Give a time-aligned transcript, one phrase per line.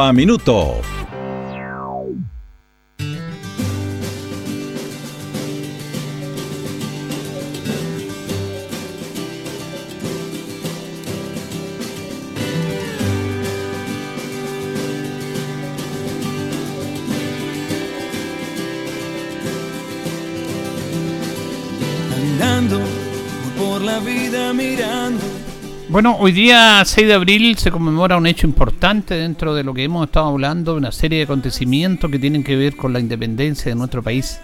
[0.00, 0.80] a Minuto.
[25.96, 29.82] Bueno, hoy día 6 de abril se conmemora un hecho importante dentro de lo que
[29.82, 33.76] hemos estado hablando, una serie de acontecimientos que tienen que ver con la independencia de
[33.76, 34.38] nuestro país.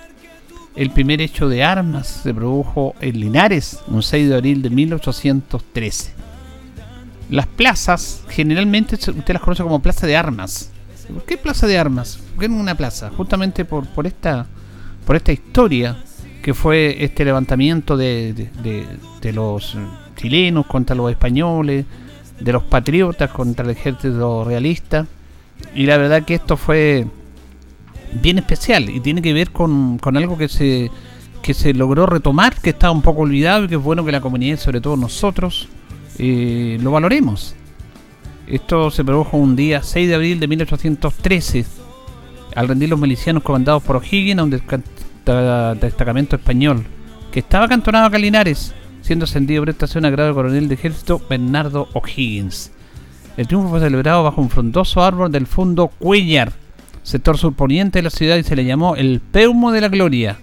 [0.74, 6.14] El primer hecho de armas se produjo en Linares, un 6 de abril de 1813.
[7.28, 10.72] Las plazas, generalmente usted las conoce como plaza de armas.
[11.12, 12.16] ¿Por qué plaza de armas?
[12.16, 13.10] ¿Por qué en una plaza?
[13.14, 14.46] Justamente por, por, esta,
[15.04, 16.02] por esta historia
[16.40, 18.32] que fue este levantamiento de,
[19.20, 19.76] de los
[20.22, 21.84] chilenos contra los españoles,
[22.38, 25.06] de los patriotas contra el ejército realista.
[25.74, 27.06] Y la verdad que esto fue
[28.20, 30.90] bien especial y tiene que ver con, algo que se,
[31.42, 34.20] que se logró retomar, que estaba un poco olvidado y que es bueno que la
[34.20, 35.68] comunidad, sobre todo nosotros,
[36.18, 37.56] eh, lo valoremos.
[38.46, 41.64] Esto se produjo un día 6 de abril de 1813,
[42.54, 44.50] al rendir los milicianos comandados por O'Higgins a un
[45.80, 46.84] destacamento español,
[47.30, 52.72] que estaba cantonado a Calinares siendo ascendido prestación a grado coronel de ejército Bernardo O'Higgins.
[53.36, 56.52] El triunfo fue celebrado bajo un frondoso árbol del fondo Cuellar,
[57.02, 60.38] sector surponiente de la ciudad, y se le llamó el Peumo de la Gloria.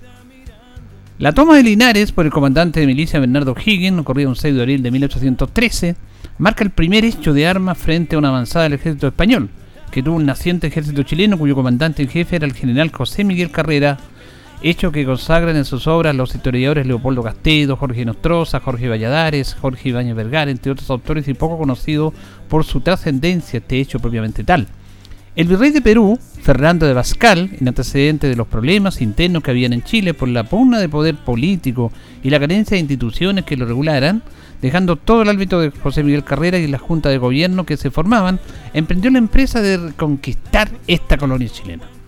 [1.20, 4.62] La toma de Linares por el comandante de milicia Bernardo O'Higgins, ocurrido un 6 de
[4.62, 5.96] abril de 1813,
[6.38, 9.50] marca el primer hecho de armas frente a una avanzada del ejército español,
[9.92, 13.52] que tuvo un naciente ejército chileno cuyo comandante en jefe era el general José Miguel
[13.52, 13.98] Carrera,
[14.62, 19.90] hecho que consagran en sus obras los historiadores Leopoldo Castedo, Jorge Nostroza, Jorge Valladares, Jorge
[19.90, 22.14] Ibáñez Vergara, entre otros autores y poco conocido
[22.50, 24.68] por su trascendencia este hecho propiamente tal.
[25.36, 29.72] El virrey de Perú, Fernando de Bascal, en antecedente de los problemas internos que habían
[29.72, 31.92] en Chile por la pugna de poder político
[32.24, 34.24] y la carencia de instituciones que lo regularan,
[34.62, 37.92] dejando todo el ámbito de José Miguel Carrera y la Junta de Gobierno que se
[37.92, 38.40] formaban,
[38.74, 41.99] emprendió la empresa de reconquistar esta colonia chilena.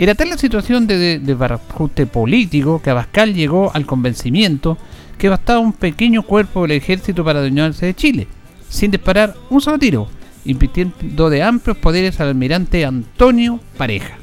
[0.00, 4.78] Era tal la situación de, de, político que Abascal llegó al convencimiento
[5.18, 8.26] que bastaba un pequeño cuerpo del ejército para adueñarse de Chile,
[8.66, 10.08] sin disparar un solo tiro,
[10.46, 14.16] impidiendo de amplios poderes al almirante Antonio Pareja.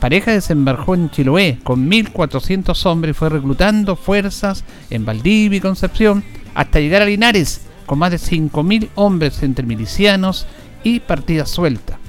[0.00, 6.24] Pareja desembarcó en Chiloé con 1.400 hombres y fue reclutando fuerzas en Valdivia y Concepción
[6.56, 10.48] hasta llegar a Linares con más de 5.000 hombres entre milicianos
[10.82, 12.05] y partidas sueltas.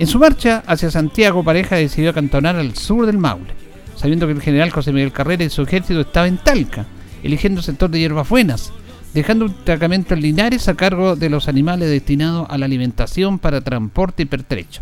[0.00, 3.52] En su marcha hacia Santiago, Pareja decidió acantonar al sur del Maule,
[3.96, 6.86] sabiendo que el general José Miguel Carrera y su ejército estaba en Talca,
[7.22, 8.72] eligiendo el sector de hierbas buenas,
[9.12, 13.60] dejando un destacamento en Linares a cargo de los animales destinados a la alimentación para
[13.60, 14.80] transporte y pertrecho.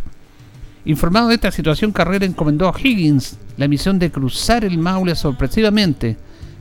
[0.85, 6.17] Informado de esta situación, Carrera encomendó a Higgins la misión de cruzar el Maule sorpresivamente,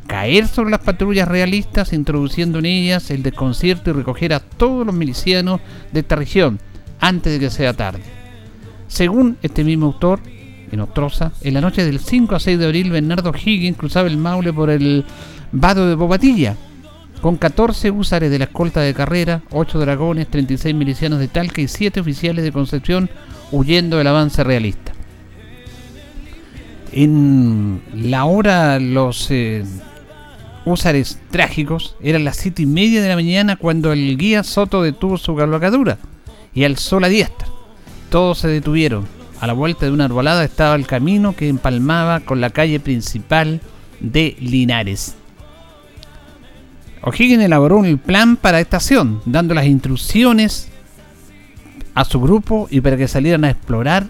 [0.08, 4.96] caer sobre las patrullas realistas, introduciendo en ellas el desconcierto y recoger a todos los
[4.96, 6.60] milicianos de esta región
[7.00, 8.27] antes de que sea tarde.
[8.88, 10.20] Según este mismo autor,
[10.72, 14.18] en Ostroza, en la noche del 5 a 6 de abril, Bernardo Higgins cruzaba el
[14.18, 15.06] Maule por el
[15.52, 16.56] vado de Bobatilla,
[17.22, 21.68] con 14 húsares de la escolta de carrera, 8 dragones, 36 milicianos de Talca y
[21.68, 23.10] 7 oficiales de Concepción
[23.52, 24.94] huyendo del avance realista.
[26.92, 29.66] En la hora los eh,
[30.66, 35.18] húsares trágicos eran las 7 y media de la mañana cuando el guía Soto detuvo
[35.18, 35.98] su cabalgadura
[36.54, 37.57] y alzó la diestra.
[38.10, 39.06] Todos se detuvieron.
[39.40, 43.62] A la vuelta de una arbolada estaba el camino que empalmaba con la calle principal
[44.00, 45.16] de Linares.
[47.04, 50.70] O'Higgins elaboró un plan para esta acción, dando las instrucciones
[51.94, 54.08] a su grupo y para que salieran a explorar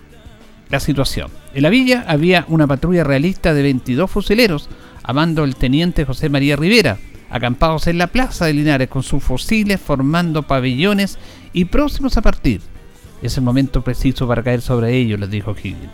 [0.70, 1.30] la situación.
[1.54, 4.70] En la villa había una patrulla realista de 22 fusileros,
[5.04, 6.98] a mando del teniente José María Rivera,
[7.30, 11.18] acampados en la plaza de Linares con sus fusiles formando pabellones
[11.54, 12.62] y próximos a partir.
[13.22, 15.90] Es el momento preciso para caer sobre ellos, les dijo Higgins.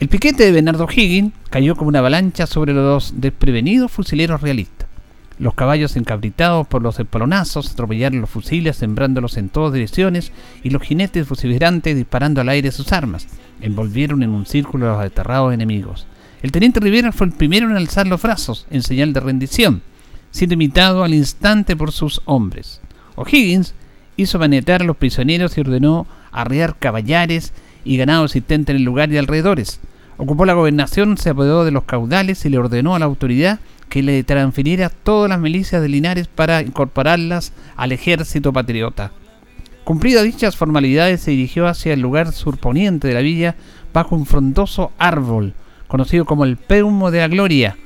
[0.00, 4.88] El piquete de Bernardo Higgins cayó como una avalancha sobre los desprevenidos fusileros realistas.
[5.38, 10.82] Los caballos encabritados por los espalonazos atropellaron los fusiles, sembrándolos en todas direcciones, y los
[10.82, 13.26] jinetes vociferantes disparando al aire sus armas,
[13.60, 16.06] envolvieron en un círculo a los aterrados enemigos.
[16.42, 19.82] El teniente Rivera fue el primero en alzar los brazos, en señal de rendición,
[20.30, 22.80] siendo imitado al instante por sus hombres.
[23.14, 23.74] O'Higgins
[24.16, 27.52] hizo manetar a los prisioneros y ordenó arriar caballares
[27.84, 29.80] y ganado existente en el lugar y alrededores.
[30.16, 34.02] Ocupó la gobernación, se apoderó de los caudales y le ordenó a la autoridad que
[34.02, 39.12] le transfiriera todas las milicias de Linares para incorporarlas al ejército patriota.
[39.84, 43.56] Cumplidas dichas formalidades, se dirigió hacia el lugar surponiente de la villa
[43.92, 45.54] bajo un frondoso árbol,
[45.88, 47.76] conocido como el Peumo de la Gloria.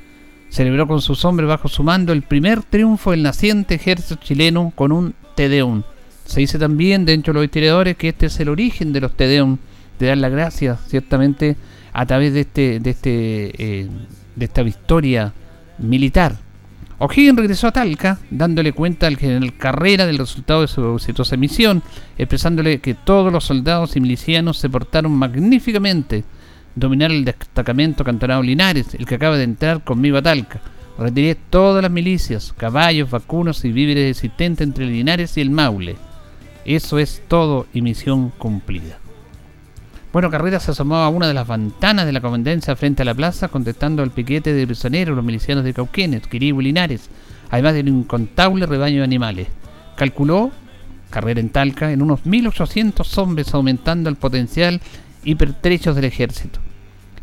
[0.50, 4.92] Celebró con sus hombres bajo su mando el primer triunfo del naciente ejército chileno con
[4.92, 5.82] un Tedeum.
[6.26, 9.58] Se dice también dentro de los historiadores que este es el origen de los Tedeum,
[9.98, 11.56] de dar las gracias, ciertamente,
[11.92, 13.88] a través de este, de este, eh,
[14.38, 15.32] esta victoria
[15.78, 16.36] militar.
[16.98, 21.82] O'Higgins regresó a Talca, dándole cuenta al general Carrera del resultado de su exitosa misión,
[22.18, 26.24] expresándole que todos los soldados y milicianos se portaron magníficamente.
[26.74, 30.60] Dominar el destacamento cantonado Linares, el que acaba de entrar conmigo a Talca.
[30.98, 35.96] Retiré todas las milicias, caballos, vacunos y víveres existentes entre Linares y el Maule.
[36.66, 38.98] Eso es todo y misión cumplida.
[40.12, 43.14] Bueno, Carrera se asomaba a una de las ventanas de la comandancia frente a la
[43.14, 47.08] plaza, contestando al piquete de prisioneros, los milicianos de Cauquenes, Quiribú y Linares,
[47.50, 49.46] además de un incontable rebaño de animales.
[49.96, 50.50] Calculó,
[51.08, 54.80] Carrera en Talca, en unos 1.800 hombres, aumentando el potencial
[55.22, 56.58] hipertrechos del ejército.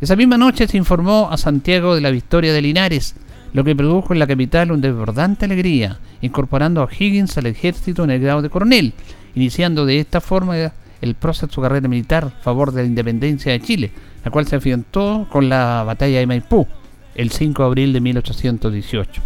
[0.00, 3.14] Esa misma noche se informó a Santiago de la victoria de Linares,
[3.52, 8.10] lo que produjo en la capital un desbordante alegría, incorporando a Higgins al ejército en
[8.10, 8.94] el grado de coronel,
[9.34, 10.56] iniciando de esta forma
[11.00, 13.92] el proceso de su carrera militar a favor de la independencia de Chile,
[14.24, 16.66] la cual se afiantó con la batalla de Maipú
[17.14, 19.22] el 5 de abril de 1818.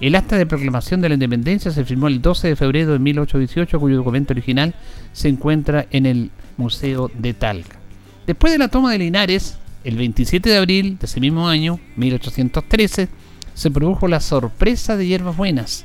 [0.00, 3.80] El acta de proclamación de la independencia se firmó el 12 de febrero de 1818,
[3.80, 4.74] cuyo documento original
[5.12, 7.78] se encuentra en el Museo de Talca.
[8.26, 13.08] Después de la toma de Linares, el 27 de abril de ese mismo año, 1813,
[13.54, 15.84] se produjo la sorpresa de Hierbas Buenas,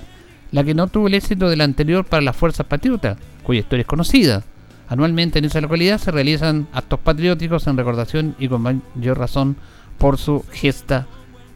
[0.51, 3.81] la que no tuvo el éxito de la anterior para las fuerzas patriotas, cuya historia
[3.81, 4.43] es conocida.
[4.87, 9.55] Anualmente en esa localidad se realizan actos patrióticos en recordación y con mayor razón
[9.97, 11.07] por su gesta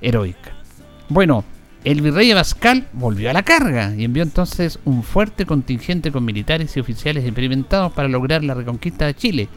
[0.02, 0.52] heroica.
[1.10, 1.44] Bueno,
[1.84, 6.78] el virrey Abascal volvió a la carga y envió entonces un fuerte contingente con militares
[6.78, 9.50] y oficiales experimentados para lograr la reconquista de Chile,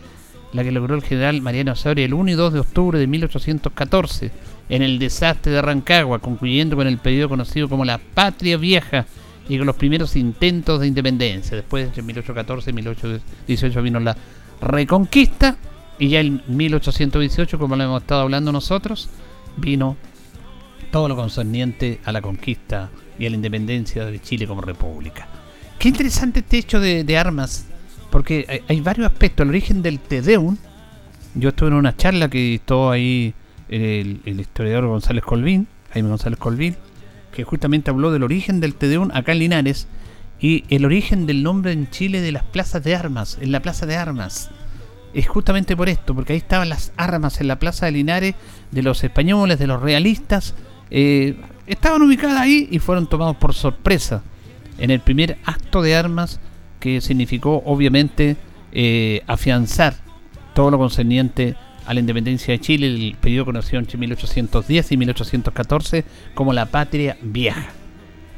[0.53, 4.31] la que logró el general Mariano Osorio el 1 y 2 de octubre de 1814
[4.69, 9.07] en el desastre de Rancagua, concluyendo con el periodo conocido como la Patria Vieja,
[9.49, 11.57] y con los primeros intentos de independencia.
[11.57, 14.17] Después, de 1814 y 1818 vino la
[14.61, 15.57] reconquista
[15.99, 19.09] y ya en 1818, como lo hemos estado hablando nosotros,
[19.57, 19.97] vino
[20.91, 25.29] todo lo concerniente a la conquista y a la independencia de Chile como república.
[25.79, 27.67] Qué interesante este hecho de, armas,
[28.11, 29.45] porque hay, varios aspectos.
[29.45, 30.57] El origen del Tedeum,
[31.35, 33.35] yo estuve en una charla que estuvo ahí
[33.69, 36.77] el, el historiador González Colvín, Jaime González Colvín,
[37.37, 39.89] que justamente habló del origen del Tedeum acá en Linares
[40.41, 43.85] y el origen del nombre en Chile de las plazas de armas, en la plaza
[43.85, 44.51] de armas.
[45.13, 48.35] Es justamente por esto, porque ahí estaban las armas en la plaza de Linares
[48.71, 50.55] de los españoles, de los realistas.
[50.91, 54.23] Eh, estaban ubicadas ahí y fueron tomados por sorpresa
[54.79, 56.41] en el primer acto de armas
[56.81, 58.39] que significó obviamente
[58.73, 59.95] eh, afianzar
[60.55, 61.55] todo lo concerniente
[61.87, 67.17] a la independencia de Chile, el periodo conocido entre 1810 y 1814 como la Patria
[67.23, 67.69] Vieja.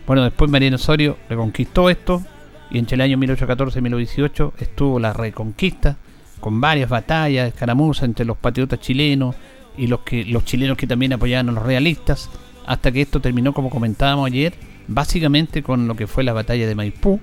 [0.06, 2.22] Bueno, después Mariano Osorio reconquistó esto
[2.70, 5.96] y entre el año 1814 y 1818 estuvo la reconquista
[6.40, 9.34] con varias batallas, escaramuzas entre los patriotas chilenos
[9.76, 12.30] y los, que, los chilenos que también apoyaban a los realistas,
[12.66, 14.54] hasta que esto terminó, como comentábamos ayer,
[14.86, 17.18] básicamente con lo que fue la batalla de Maipú,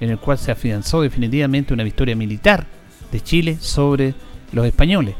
[0.00, 2.66] en el cual se afianzó definitivamente una victoria militar
[3.10, 4.14] de Chile sobre
[4.52, 5.14] los españoles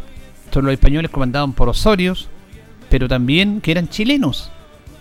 [0.61, 2.29] los españoles comandaban por Osorios,
[2.91, 4.51] pero también que eran chilenos,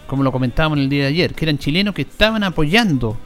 [0.07, 3.17] como lo comentábamos en el día de ayer, que eran chilenos que estaban apoyando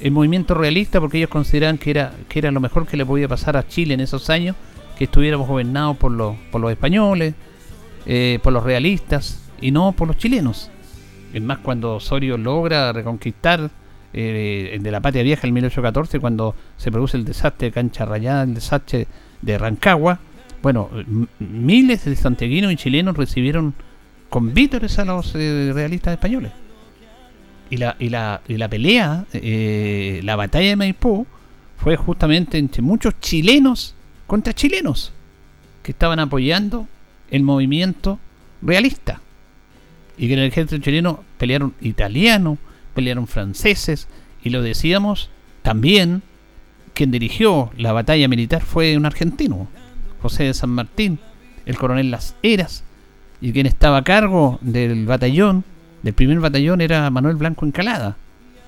[0.00, 3.26] el movimiento realista porque ellos consideraban que era, que era lo mejor que le podía
[3.26, 4.54] pasar a Chile en esos años,
[4.96, 7.34] que estuviéramos gobernados por los, por los españoles,
[8.06, 10.70] eh, por los realistas y no por los chilenos.
[11.32, 13.70] Es más, cuando Osorio logra reconquistar
[14.12, 18.44] eh, de la patria vieja en 1814, cuando se produce el desastre de Cancha Rayada,
[18.44, 19.06] el desastre
[19.42, 20.20] de Rancagua,
[20.62, 20.90] bueno,
[21.38, 23.74] miles de santiaguinos y chilenos recibieron
[24.28, 26.52] con vítores a los eh, realistas españoles.
[27.70, 31.26] Y la, y la, y la pelea, eh, la batalla de Maipú,
[31.76, 33.94] fue justamente entre muchos chilenos
[34.26, 35.12] contra chilenos
[35.82, 36.88] que estaban apoyando
[37.30, 38.18] el movimiento
[38.62, 39.20] realista.
[40.16, 42.58] Y que en el ejército chileno pelearon italianos,
[42.94, 44.08] pelearon franceses
[44.42, 45.30] y lo decíamos
[45.62, 46.22] también
[46.94, 49.68] quien dirigió la batalla militar fue un argentino,
[50.20, 51.18] José de San Martín,
[51.66, 52.84] el coronel Las Heras,
[53.40, 55.64] y quien estaba a cargo del batallón,
[56.02, 58.16] del primer batallón era Manuel Blanco Encalada,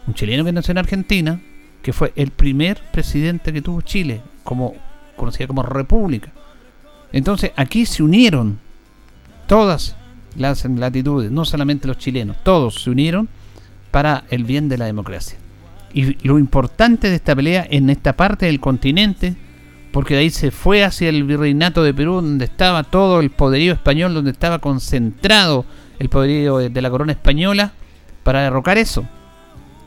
[0.07, 1.40] un chileno que nació en Argentina,
[1.83, 4.75] que fue el primer presidente que tuvo Chile, como
[5.16, 6.33] conocida como república.
[7.12, 8.59] Entonces aquí se unieron
[9.47, 9.97] todas
[10.37, 13.28] las latitudes, no solamente los chilenos, todos se unieron
[13.90, 15.38] para el bien de la democracia.
[15.92, 19.35] Y lo importante de esta pelea en esta parte del continente,
[19.92, 23.73] porque de ahí se fue hacia el virreinato de Perú, donde estaba todo el poderío
[23.73, 25.64] español, donde estaba concentrado
[25.99, 27.73] el poderío de la corona española,
[28.23, 29.04] para derrocar eso.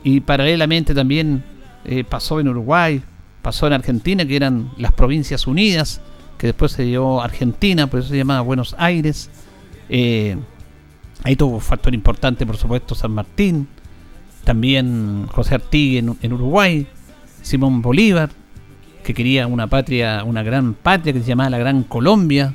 [0.02, 1.42] Y paralelamente también
[1.84, 3.02] eh, pasó en Uruguay,
[3.42, 6.00] pasó en Argentina, que eran las provincias unidas,
[6.38, 9.30] que después se dio Argentina, por eso se llamaba Buenos Aires.
[9.88, 10.36] Eh,
[11.22, 13.68] ahí tuvo un factor importante, por supuesto, San Martín,
[14.44, 16.86] también José Artigue en, Uruguay,
[17.42, 18.30] Simón Bolívar,
[19.04, 22.54] que quería una patria, una gran patria que se llamaba la Gran Colombia.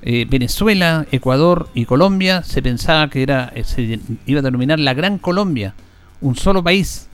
[0.00, 4.94] Eh, Venezuela, Ecuador y Colombia se pensaba que era eh, se iba a denominar la
[4.94, 5.74] Gran Colombia,
[6.20, 7.08] un solo país.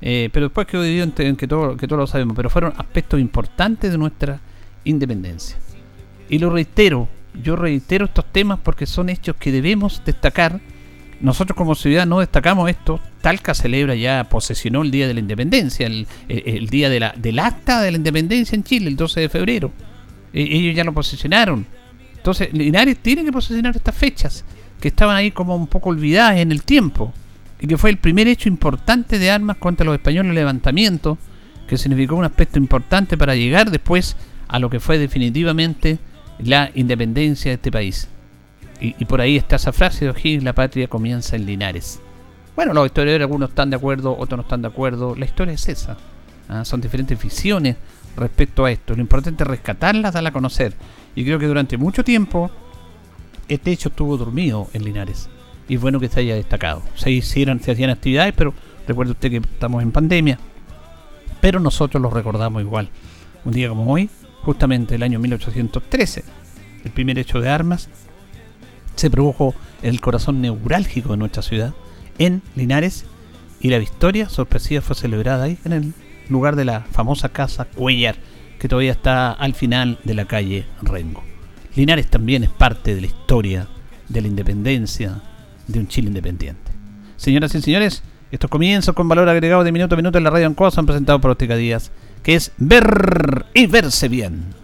[0.00, 3.20] Eh, pero después quedó dividido en, que, todo, que todos lo sabemos, pero fueron aspectos
[3.20, 4.40] importantes de nuestra
[4.84, 5.56] independencia.
[6.28, 7.08] Y lo reitero,
[7.42, 10.60] yo reitero estos temas porque son hechos que debemos destacar
[11.20, 13.00] nosotros como ciudad no destacamos esto.
[13.20, 16.06] Talca celebra ya, posesionó el Día de la Independencia, el,
[16.68, 19.72] día de la, del acta de la independencia en Chile, el 12 de febrero.
[20.32, 21.66] E, ellos ya lo posesionaron.
[22.16, 24.44] Entonces, Linares tiene que posesionar estas fechas,
[24.80, 27.12] que estaban ahí como un poco olvidadas en el tiempo,
[27.60, 31.18] y que fue el primer hecho importante de armas contra los españoles, el levantamiento,
[31.66, 34.16] que significó un aspecto importante para llegar después
[34.48, 35.98] a lo que fue definitivamente
[36.38, 38.08] la independencia de este país.
[38.84, 42.00] Y, por ahí está esa frase de O'Higgins, la patria comienza en Linares.
[42.54, 45.14] Bueno, los historiadores algunos están de acuerdo, otros no están de acuerdo.
[45.16, 45.96] La historia es esa.
[46.50, 46.66] ¿ah?
[46.66, 47.76] Son diferentes visiones
[48.14, 48.94] respecto a esto.
[48.94, 50.74] Lo importante es rescatarlas, darla a conocer.
[51.14, 52.50] Y creo que durante mucho tiempo
[53.48, 55.30] este hecho estuvo dormido en Linares.
[55.66, 56.82] Y bueno que se haya destacado.
[56.94, 58.52] Se hicieron, se hacían actividades, pero
[58.86, 60.38] recuerde usted que estamos en pandemia.
[61.40, 62.90] Pero nosotros lo recordamos igual.
[63.46, 64.10] Un día como hoy,
[64.42, 66.22] justamente el año 1813,
[66.84, 67.88] el primer hecho de armas
[68.96, 71.74] se produjo el corazón neurálgico de nuestra ciudad,
[72.18, 73.06] en Linares,
[73.60, 75.94] y la victoria sorpresiva fue celebrada ahí, en el
[76.28, 78.16] lugar de la famosa casa Cuellar,
[78.58, 81.22] que todavía está al final de la calle Rengo.
[81.74, 83.68] Linares también es parte de la historia
[84.08, 85.20] de la independencia
[85.66, 86.72] de un Chile independiente.
[87.16, 90.46] Señoras y señores, estos comienzos con valor agregado de minuto a minuto en la radio
[90.46, 91.90] Ancoa han presentado por Óptica Díaz,
[92.22, 94.63] que es ver y verse bien.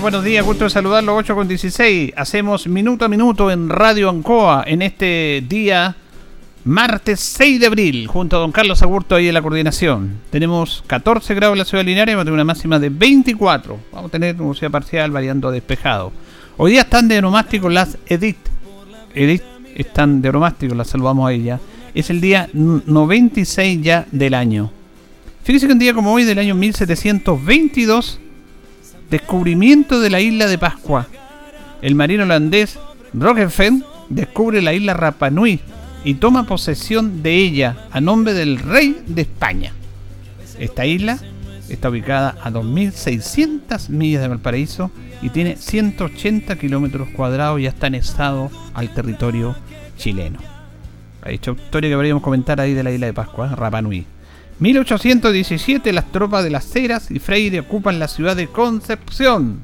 [0.00, 2.14] Buenos días, gusto de saludarlo, 8 con 16.
[2.16, 5.94] Hacemos minuto a minuto en Radio Ancoa en este día
[6.64, 10.20] martes 6 de abril, junto a don Carlos Agurto ahí en la coordinación.
[10.30, 13.78] Tenemos 14 grados en la ciudad de Linares, vamos a tener una máxima de 24.
[13.92, 16.12] Vamos a tener ciudad parcial variando despejado.
[16.56, 18.38] Hoy día están de oromástico las Edith.
[19.14, 19.42] Edith
[19.76, 21.60] están de oromástico, las saludamos a ella.
[21.94, 24.72] Es el día 96 ya del año.
[25.44, 28.20] Fíjense que un día como hoy del año 1722
[29.10, 31.06] Descubrimiento de la isla de Pascua.
[31.82, 32.78] El marino holandés
[33.12, 35.60] Roggeveen descubre la isla Rapanui
[36.04, 39.72] y toma posesión de ella a nombre del rey de España.
[40.58, 41.18] Esta isla
[41.68, 44.90] está ubicada a 2.600 millas de Valparaíso
[45.22, 49.56] y tiene 180 kilómetros cuadrados y está anexado al territorio
[49.96, 50.38] chileno.
[51.22, 54.04] Ha dicho historia que podríamos comentar ahí de la isla de Pascua, Rapanui.
[54.60, 59.60] 1817 las tropas de las Heras y Freire ocupan la ciudad de Concepción.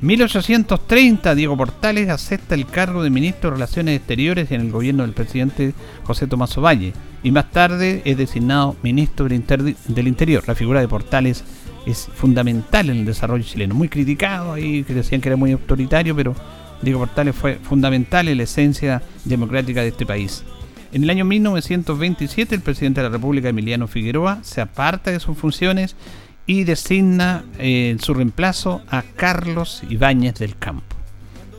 [0.00, 5.12] 1830 Diego Portales acepta el cargo de ministro de Relaciones Exteriores en el gobierno del
[5.12, 5.72] presidente
[6.04, 10.44] José Tomás Ovalle y más tarde es designado ministro del, Interior.
[10.46, 11.42] La figura de Portales
[11.86, 16.14] es fundamental en el desarrollo chileno, muy criticado ahí, que decían que era muy autoritario,
[16.14, 16.34] pero
[16.82, 20.44] Diego Portales fue fundamental en la esencia democrática de este país.
[20.94, 25.36] En el año 1927 el presidente de la República, Emiliano Figueroa, se aparta de sus
[25.36, 25.96] funciones
[26.46, 30.94] y designa eh, en su reemplazo a Carlos Ibáñez del Campo.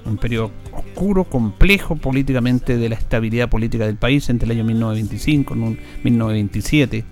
[0.05, 5.53] Un periodo oscuro, complejo políticamente de la estabilidad política del país entre el año 1925
[5.53, 5.57] y
[6.05, 7.03] 1927.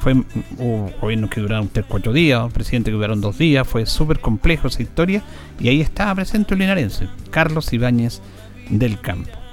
[0.00, 4.18] Fue hubo gobiernos que duraron 3, 4 días, presidentes que duraron 2 días, fue súper
[4.18, 5.22] complejo esa historia
[5.60, 8.20] y ahí estaba presente el linarense, Carlos Ibáñez
[8.68, 9.47] del Campo.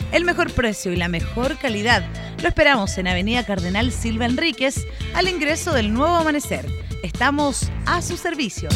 [0.11, 2.03] El mejor precio y la mejor calidad.
[2.41, 6.65] Lo esperamos en Avenida Cardenal Silva Enríquez, al ingreso del nuevo amanecer.
[7.01, 8.69] Estamos a su servicio.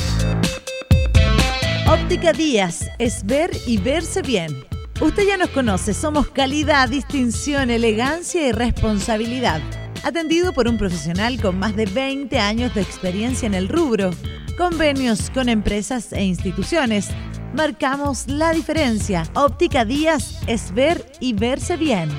[1.88, 4.66] Óptica Díaz es ver y verse bien.
[5.02, 9.62] Usted ya nos conoce, somos calidad, distinción, elegancia y responsabilidad.
[10.06, 14.12] Atendido por un profesional con más de 20 años de experiencia en el rubro.
[14.56, 17.10] Convenios con empresas e instituciones.
[17.56, 19.24] Marcamos la diferencia.
[19.34, 22.10] Óptica Díaz es ver y verse bien.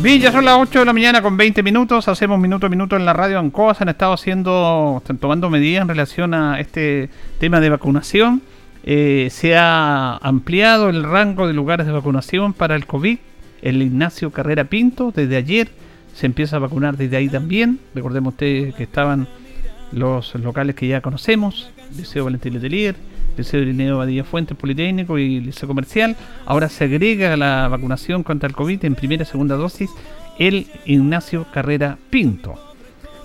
[0.00, 2.08] Bien, ya son las 8 de la mañana con 20 minutos.
[2.08, 3.72] Hacemos minuto a minuto en la radio Ancoa.
[3.72, 7.08] Se han estado haciendo, están tomando medidas en relación a este
[7.40, 8.42] tema de vacunación.
[8.84, 13.16] Eh, se ha ampliado el rango de lugares de vacunación para el COVID.
[13.62, 15.68] El Ignacio Carrera Pinto, desde ayer
[16.14, 17.78] se empieza a vacunar desde ahí también.
[17.94, 19.28] Recordemos ustedes que estaban
[19.92, 22.96] los locales que ya conocemos: Liceo Valentín Letelier,
[23.36, 26.16] Liceo Irineo Badilla Fuentes Politécnico y Liceo Comercial.
[26.46, 29.90] Ahora se agrega la vacunación contra el COVID en primera y segunda dosis
[30.38, 32.54] el Ignacio Carrera Pinto.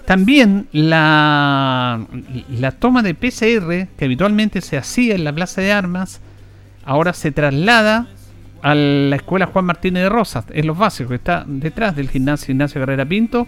[0.05, 2.05] También la,
[2.49, 6.21] la toma de PCR, que habitualmente se hacía en la Plaza de Armas,
[6.83, 8.07] ahora se traslada
[8.61, 12.81] a la Escuela Juan Martínez de Rosas, en los básicos, está detrás del gimnasio Ignacio
[12.81, 13.47] Carrera Pinto,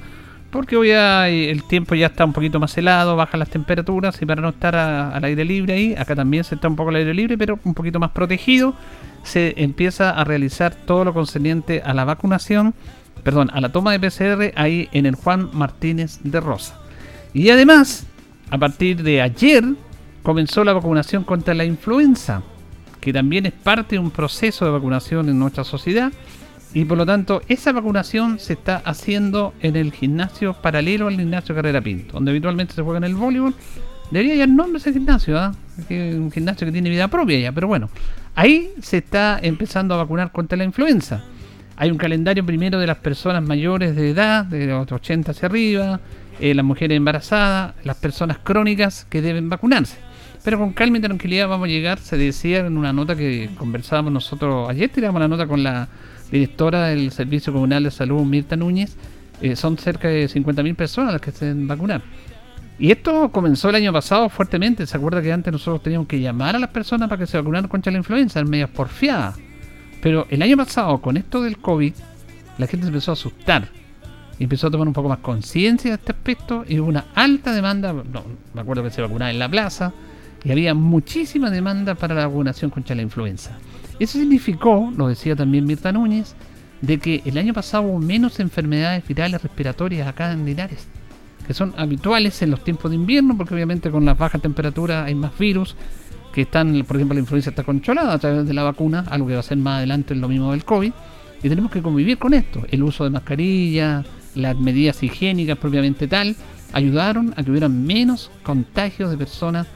[0.50, 4.42] porque hoy el tiempo ya está un poquito más helado, bajan las temperaturas y para
[4.42, 7.38] no estar al aire libre ahí, acá también se está un poco al aire libre,
[7.38, 8.76] pero un poquito más protegido,
[9.24, 12.76] se empieza a realizar todo lo concerniente a la vacunación,
[13.24, 16.80] perdón, a la toma de PCR ahí en el Juan Martínez de Rosa.
[17.34, 18.06] Y además,
[18.52, 19.64] a partir de ayer
[20.22, 22.44] comenzó la vacunación contra la influenza,
[23.04, 26.14] que también es parte de un proceso de vacunación en nuestra sociedad
[26.74, 31.54] y por lo tanto, esa vacunación se está haciendo en el gimnasio paralelo al gimnasio
[31.54, 33.54] Carrera Pinto, donde habitualmente se juega en el voleibol.
[34.10, 35.54] Debería ya nombre ese gimnasio, ¿ah?
[35.90, 37.90] un gimnasio que tiene vida propia ya, pero bueno,
[38.36, 41.26] ahí se está empezando a vacunar contra la influenza.
[41.76, 46.00] Hay un calendario primero de las personas mayores de edad, de los 80 hacia arriba,
[46.40, 49.98] eh, las mujeres embarazadas, las personas crónicas que deben vacunarse.
[50.44, 54.12] Pero con calma y tranquilidad vamos a llegar, se decía en una nota que conversábamos
[54.12, 55.88] nosotros, ayer tiramos la nota con la
[56.32, 58.98] directora del Servicio Comunal de Salud, Mirta Núñez,
[59.42, 62.02] eh, son cerca de 50.000 personas las que se vacunar.
[62.80, 64.86] Y esto comenzó el año pasado fuertemente.
[64.88, 67.70] ¿Se acuerda que antes nosotros teníamos que llamar a las personas para que se vacunaran
[67.70, 68.40] contra la influenza?
[68.40, 69.38] En medias porfiadas.
[70.02, 71.94] Pero el año pasado, con esto del COVID,
[72.58, 73.70] la gente se empezó a asustar.
[74.40, 76.66] Empezó a tomar un poco más conciencia de este aspecto.
[76.68, 77.94] Y hubo una alta demanda.
[77.94, 79.94] No, me acuerdo que se vacunaba en la plaza.
[80.44, 83.58] Y había muchísima demanda para la vacunación contra la influenza.
[84.00, 86.36] Eso significó, lo decía también Mirta Núñez,
[86.82, 90.88] de que el año pasado hubo menos enfermedades virales respiratorias acá en Linares,
[91.48, 95.16] que son habituales en los tiempos de invierno, porque obviamente con las bajas temperaturas hay
[95.16, 95.76] más virus,
[96.34, 99.36] que están, por ejemplo, la influencia está controlada a través de la vacuna, algo que
[99.36, 100.92] va a ser más adelante lo mismo del COVID,
[101.44, 102.66] y tenemos que convivir con esto.
[102.72, 104.04] El uso de mascarilla,
[104.36, 106.36] las medidas higiénicas propiamente tal,
[106.74, 109.68] ayudaron a que hubiera menos contagios de personas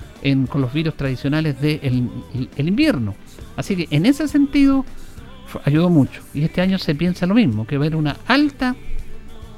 [0.49, 2.09] con los virus tradicionales del
[2.55, 3.15] el invierno.
[3.55, 4.85] Así que en ese sentido
[5.65, 6.21] ayudó mucho.
[6.33, 8.75] Y este año se piensa lo mismo, que va a haber una alta,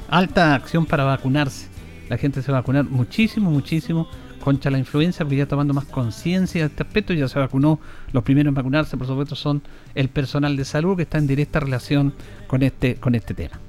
[0.10, 1.68] alta acción para vacunarse.
[2.10, 4.08] La gente se va a vacunar muchísimo, muchísimo
[4.40, 7.80] contra la influenza, porque ya tomando más conciencia de este aspecto, ya se vacunó.
[8.14, 9.62] Los primeros en vacunarse, por supuesto, son
[9.96, 12.14] el personal de salud que está en directa relación
[12.48, 13.60] con este, con este tema.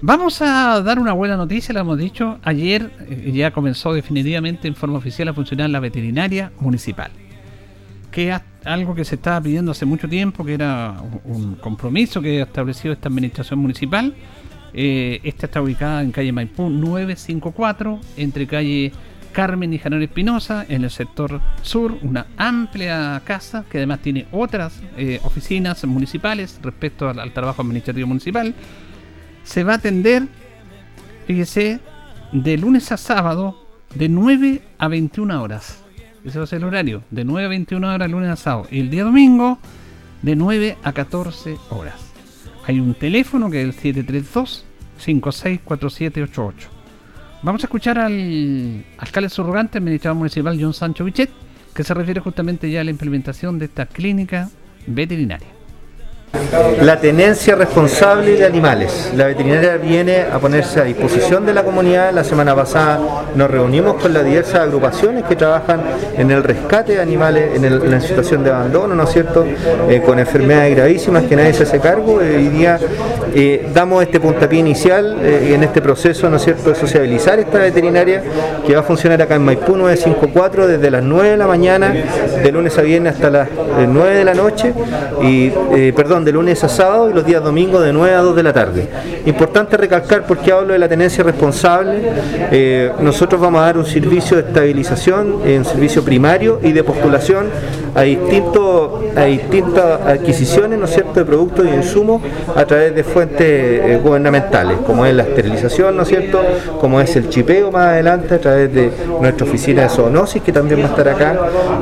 [0.00, 2.38] Vamos a dar una buena noticia, lo hemos dicho.
[2.44, 7.10] Ayer eh, ya comenzó definitivamente en forma oficial a funcionar la veterinaria municipal.
[8.12, 12.40] Que es algo que se estaba pidiendo hace mucho tiempo, que era un compromiso que
[12.40, 14.14] ha establecido esta administración municipal.
[14.72, 18.92] Eh, esta está ubicada en calle Maipú 954, entre calle
[19.32, 24.80] Carmen y Janón Espinosa, en el sector sur, una amplia casa que además tiene otras
[24.96, 28.54] eh, oficinas municipales respecto al trabajo administrativo municipal
[29.48, 30.28] se va a atender,
[31.26, 31.80] fíjese,
[32.32, 35.82] de lunes a sábado, de 9 a 21 horas.
[36.22, 38.68] Ese va a ser el horario, de 9 a 21 horas lunes a sábado.
[38.70, 39.58] Y el día domingo,
[40.20, 41.94] de 9 a 14 horas.
[42.66, 44.66] Hay un teléfono que es el 732
[44.98, 46.68] 564788.
[47.42, 51.30] Vamos a escuchar al alcalde subrogante, administrador municipal John Sancho Bichet,
[51.74, 54.50] que se refiere justamente ya a la implementación de esta clínica
[54.86, 55.57] veterinaria.
[56.82, 59.12] La tenencia responsable de animales.
[59.14, 62.12] La veterinaria viene a ponerse a disposición de la comunidad.
[62.12, 63.00] La semana pasada
[63.34, 65.80] nos reunimos con las diversas agrupaciones que trabajan
[66.16, 69.44] en el rescate de animales en, la situación de abandono, ¿no es cierto?
[69.88, 72.14] Eh, con enfermedades gravísimas que nadie se hace cargo.
[72.14, 72.78] Hoy día
[73.34, 77.58] eh, damos este puntapié inicial eh, en este proceso, ¿no es cierto?, de sociabilizar esta
[77.58, 78.22] veterinaria
[78.66, 81.92] que va a funcionar acá en Maipú 954 desde las 9 de la mañana,
[82.42, 83.48] de lunes a viernes hasta las
[83.86, 84.72] 9 de la noche.
[85.22, 85.50] Y,
[85.92, 88.52] perdón, de lunes a sábado y los días domingos de 9 a 2 de la
[88.52, 88.88] tarde.
[89.26, 92.00] Importante recalcar porque hablo de la tenencia responsable.
[92.50, 97.46] Eh, nosotros vamos a dar un servicio de estabilización, un servicio primario y de postulación
[97.94, 101.20] a, distintos, a distintas adquisiciones ¿no es cierto?
[101.20, 102.22] de productos y insumos
[102.54, 106.40] a través de fuentes eh, gubernamentales, como es la esterilización, ¿no es cierto?
[106.80, 110.80] como es el chipeo más adelante a través de nuestra oficina de zoonosis que también
[110.80, 111.36] va a estar acá.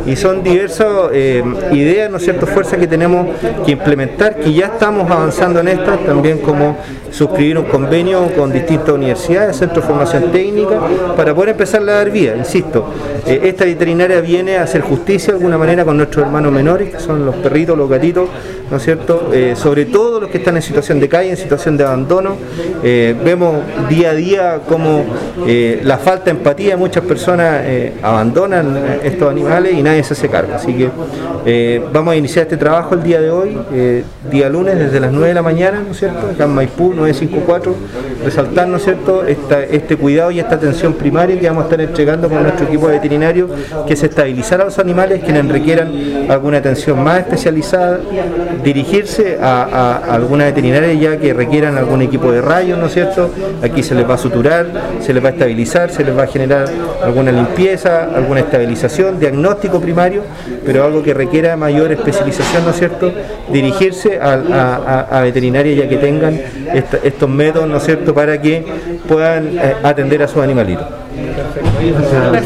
[0.06, 1.42] Y son diversas eh,
[1.72, 3.26] ideas, ¿no es cierto?, fuerzas que tenemos
[3.64, 6.76] que implementar, que ya estamos avanzando en estas, también como
[7.10, 10.80] suscribir un convenio con distintas universidades, centros de formación técnica,
[11.16, 12.36] para poder empezar a dar vía.
[12.36, 12.86] Insisto,
[13.26, 17.00] eh, esta veterinaria viene a hacer justicia de alguna manera con nuestros hermanos menores, que
[17.00, 18.28] son los perritos, los gatitos,
[18.70, 19.30] ¿no es cierto?
[19.32, 22.36] Eh, sobre todo los que están en situación de calle, en situación de abandono.
[22.82, 23.56] Eh, vemos
[23.88, 25.04] día a día cómo
[25.82, 27.64] la falta de empatía, muchas personas
[28.02, 30.54] abandonan estos animales y nadie se hace cargo.
[30.54, 33.56] Así que vamos a iniciar este trabajo el día de hoy,
[34.30, 36.26] día lunes, desde las 9 de la mañana, ¿no es cierto?
[36.26, 37.74] Acá en Maipú, 954,
[38.24, 42.28] resaltar, ¿no es cierto?, este cuidado y esta atención primaria que vamos a estar entregando
[42.28, 43.50] con nuestro equipo de veterinarios,
[43.86, 45.92] que es estabilizar a los animales, quienes requieran
[46.28, 48.00] alguna atención más especializada,
[48.62, 53.30] dirigirse a, alguna veterinaria ya que requieran algún equipo de rayos, ¿no es cierto?
[53.62, 54.66] Aquí se les va a suturar,
[55.00, 56.66] se les va a estabilizar, se les va a generar
[57.02, 60.22] alguna limpieza, alguna estabilización, diagnóstico primario,
[60.64, 63.12] pero algo que requiera mayor especialización, ¿no es cierto?
[63.52, 66.40] Dirigirse a, a veterinarias ya que tengan
[67.04, 68.64] estos métodos, ¿no es cierto?, para que
[69.08, 70.86] puedan eh, atender a sus animalitos.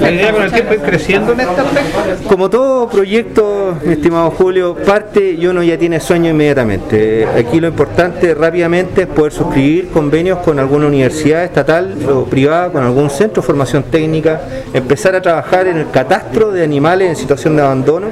[0.00, 2.28] ¿La idea con el tiempo ir creciendo en este aspecto?
[2.28, 7.26] Como todo proyecto, mi estimado Julio, parte y uno ya tiene sueño inmediatamente.
[7.26, 12.82] Aquí lo importante rápidamente es poder suscribir convenios con alguna universidad estatal o privada, con
[12.82, 14.40] algún centro de formación técnica,
[14.72, 18.08] empezar a trabajar en el catastro de animales en situación de abandono,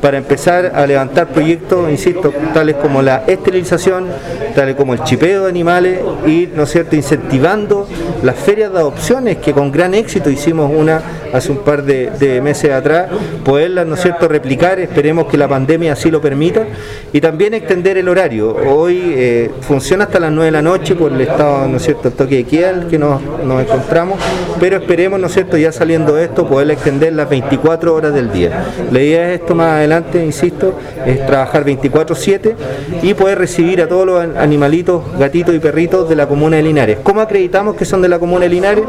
[0.00, 4.06] para empezar a levantar proyectos, insisto, tales como la esterilización,
[4.54, 7.88] tales como el chipeo de animales y, ¿no es cierto?, incentivando
[8.22, 12.70] las ferias de adopciones que con gran éxito hicimos una hace un par de, meses
[12.70, 13.08] atrás,
[13.44, 16.64] poderla, ¿no es cierto?, replicar, esperemos que la pandemia así lo permita,
[17.12, 18.54] y también extender el horario.
[18.54, 22.08] Hoy eh, funciona hasta las 9 de la noche por el estado, ¿no es cierto?,
[22.08, 23.20] el toque de queda que nos,
[23.60, 24.18] encontramos,
[24.60, 28.66] pero esperemos, ¿no es cierto?, ya saliendo esto, poder extender las 24 horas del día.
[28.90, 32.54] La idea es esto más adelante, insisto, es trabajar 24-7
[33.02, 36.98] y poder recibir a todos los animalitos, gatitos y perritos de la comuna de Linares.
[37.02, 38.84] ¿Cómo acreditamos que son de la comuna de Linares?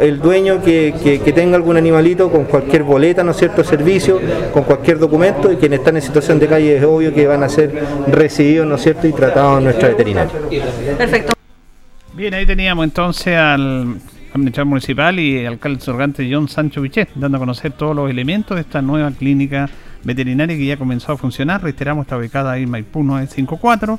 [0.00, 4.20] El dueño que, que tenga algún animalito con cualquier boleta, ¿no es cierto?, servicio,
[4.52, 7.48] con cualquier documento y quienes están en situación de calle es obvio que van a
[7.48, 7.72] ser
[8.08, 10.32] recibidos, ¿no es cierto?, y tratados en nuestra veterinaria.
[10.96, 11.32] Perfecto.
[12.14, 13.96] Bien, ahí teníamos entonces al
[14.34, 18.62] administrador municipal y alcalde surgante John Sancho Vichet, dando a conocer todos los elementos de
[18.62, 19.68] esta nueva clínica
[20.04, 21.62] veterinaria que ya comenzó a funcionar.
[21.62, 23.98] Reiteramos, está ubicada ahí en Maipú 954,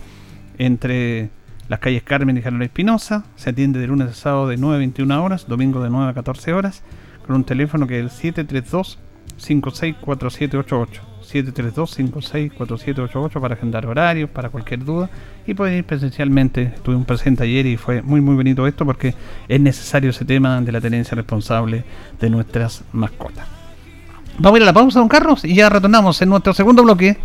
[0.58, 1.30] entre
[1.72, 3.24] las calles Carmen y General Espinosa.
[3.38, 6.14] Se atiende de lunes a sábado de 9 a 21 horas, domingo de 9 a
[6.14, 6.84] 14 horas,
[7.26, 9.00] con un teléfono que es el 732
[9.38, 15.10] 564788 732-564788 para agendar horarios, para cualquier duda
[15.48, 16.74] y pueden ir presencialmente.
[16.88, 19.16] un presente ayer y fue muy muy bonito esto porque
[19.48, 21.86] es necesario ese tema de la tenencia responsable
[22.20, 23.48] de nuestras mascotas.
[24.40, 27.18] Vamos a ir a la pausa, don Carlos, y ya retornamos en nuestro segundo bloque.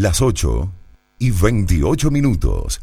[0.00, 0.72] Las 8
[1.18, 2.80] y 28 minutos.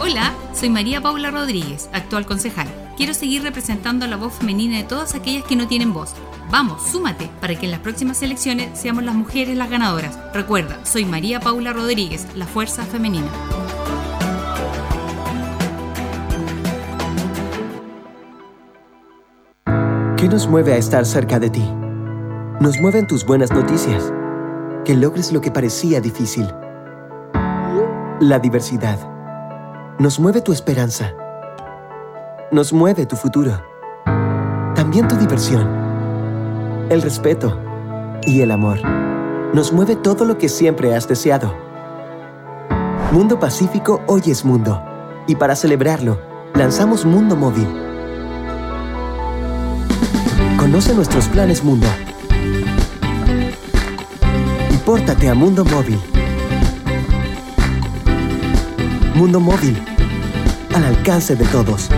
[0.00, 2.68] Hola, soy María Paula Rodríguez, actual concejal.
[2.96, 6.14] Quiero seguir representando la voz femenina de todas aquellas que no tienen voz.
[6.48, 10.16] Vamos, súmate para que en las próximas elecciones seamos las mujeres las ganadoras.
[10.32, 13.32] Recuerda, soy María Paula Rodríguez, la fuerza femenina.
[20.16, 21.83] ¿Qué nos mueve a estar cerca de ti?
[22.60, 24.12] Nos mueven tus buenas noticias.
[24.84, 26.46] Que logres lo que parecía difícil.
[28.20, 28.96] La diversidad.
[29.98, 31.12] Nos mueve tu esperanza.
[32.52, 33.60] Nos mueve tu futuro.
[34.76, 35.68] También tu diversión.
[36.90, 37.58] El respeto.
[38.22, 38.78] Y el amor.
[39.52, 41.52] Nos mueve todo lo que siempre has deseado.
[43.10, 44.80] Mundo Pacífico hoy es mundo.
[45.26, 46.20] Y para celebrarlo,
[46.54, 47.66] lanzamos Mundo Móvil.
[50.56, 51.88] Conoce nuestros planes Mundo
[54.94, 55.98] Pórtate a Mundo Móvil.
[59.16, 59.76] Mundo Móvil,
[60.72, 61.90] al alcance de todos.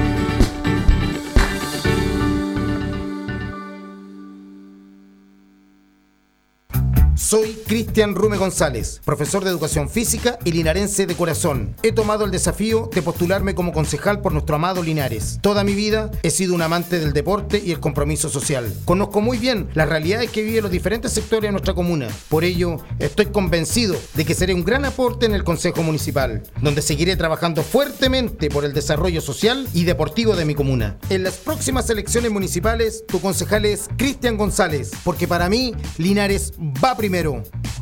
[7.27, 11.75] Soy Cristian Rume González, profesor de educación física y linarense de corazón.
[11.83, 15.41] He tomado el desafío de postularme como concejal por nuestro amado Linares.
[15.43, 18.73] Toda mi vida he sido un amante del deporte y el compromiso social.
[18.85, 22.07] Conozco muy bien las realidades que viven los diferentes sectores de nuestra comuna.
[22.29, 26.81] Por ello, estoy convencido de que seré un gran aporte en el Consejo Municipal, donde
[26.81, 30.97] seguiré trabajando fuertemente por el desarrollo social y deportivo de mi comuna.
[31.11, 36.53] En las próximas elecciones municipales, tu concejal es Cristian González, porque para mí, Linares
[36.85, 37.16] va primero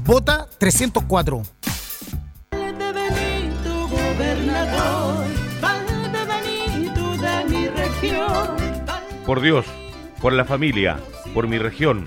[0.04, 1.42] Vota 304.
[9.26, 9.66] Por Dios,
[10.20, 10.98] por la familia,
[11.32, 12.04] por mi región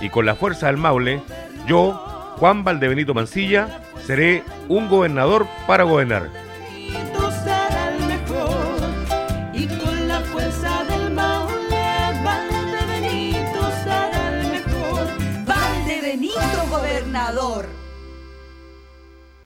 [0.00, 1.20] y con la fuerza del Maule,
[1.66, 1.92] yo,
[2.38, 6.30] Juan Valdebenito Mancilla, seré un gobernador para gobernar.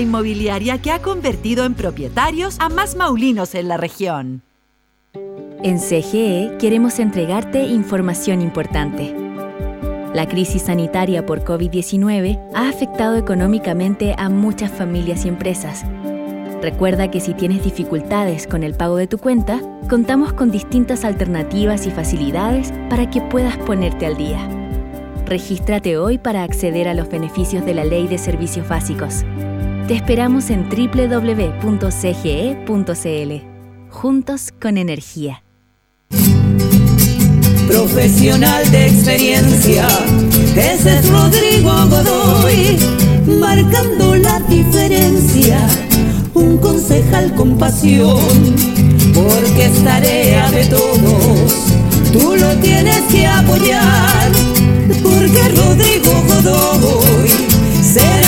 [0.00, 4.42] Inmobiliaria que ha convertido en propietarios a más maulinos en la región.
[5.62, 9.14] En CGE queremos entregarte información importante.
[10.12, 15.84] La crisis sanitaria por COVID-19 ha afectado económicamente a muchas familias y empresas.
[16.60, 21.86] Recuerda que si tienes dificultades con el pago de tu cuenta, contamos con distintas alternativas
[21.86, 24.48] y facilidades para que puedas ponerte al día.
[25.26, 29.24] Regístrate hoy para acceder a los beneficios de la Ley de Servicios Básicos.
[29.92, 31.82] Te esperamos en www.cge.cl.
[33.90, 35.44] Juntos con energía.
[37.68, 39.86] Profesional de experiencia,
[40.56, 42.78] ese es Rodrigo Godoy,
[43.38, 45.58] marcando la diferencia.
[46.32, 48.16] Un concejal con pasión,
[49.12, 51.66] porque es tarea de todos.
[52.14, 54.32] Tú lo tienes que apoyar,
[55.02, 57.28] porque Rodrigo Godoy
[57.82, 58.21] será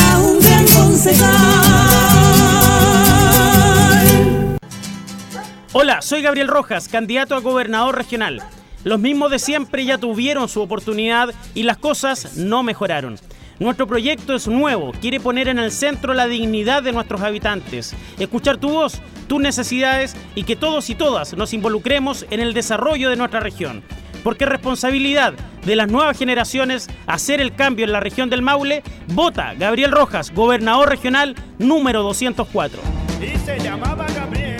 [5.73, 8.41] Hola, soy Gabriel Rojas, candidato a gobernador regional.
[8.85, 13.19] Los mismos de siempre ya tuvieron su oportunidad y las cosas no mejoraron.
[13.59, 18.59] Nuestro proyecto es nuevo, quiere poner en el centro la dignidad de nuestros habitantes, escuchar
[18.59, 23.17] tu voz, tus necesidades y que todos y todas nos involucremos en el desarrollo de
[23.17, 23.83] nuestra región.
[24.25, 25.35] Porque responsabilidad
[25.65, 30.33] de las nuevas generaciones hacer el cambio en la región del Maule, vota Gabriel Rojas,
[30.35, 32.81] gobernador regional número 204.
[33.21, 34.57] Y se llamaba Gabriel.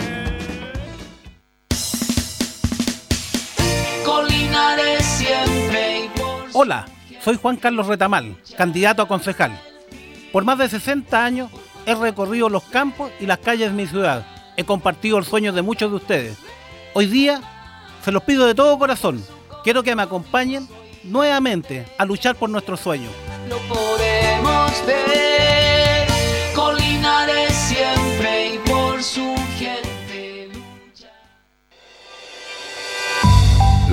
[4.05, 6.09] Colinares siempre
[6.53, 6.85] Hola,
[7.21, 9.59] soy Juan Carlos Retamal, candidato a concejal.
[10.31, 11.51] Por más de 60 años
[11.85, 14.25] he recorrido los campos y las calles de mi ciudad.
[14.57, 16.37] He compartido el sueño de muchos de ustedes.
[16.93, 17.41] Hoy día
[18.03, 19.21] se los pido de todo corazón.
[19.65, 20.67] Quiero que me acompañen
[21.03, 23.09] nuevamente a luchar por nuestro sueño.
[23.49, 25.05] Lo podemos ver.
[27.49, 29.34] Siempre y por su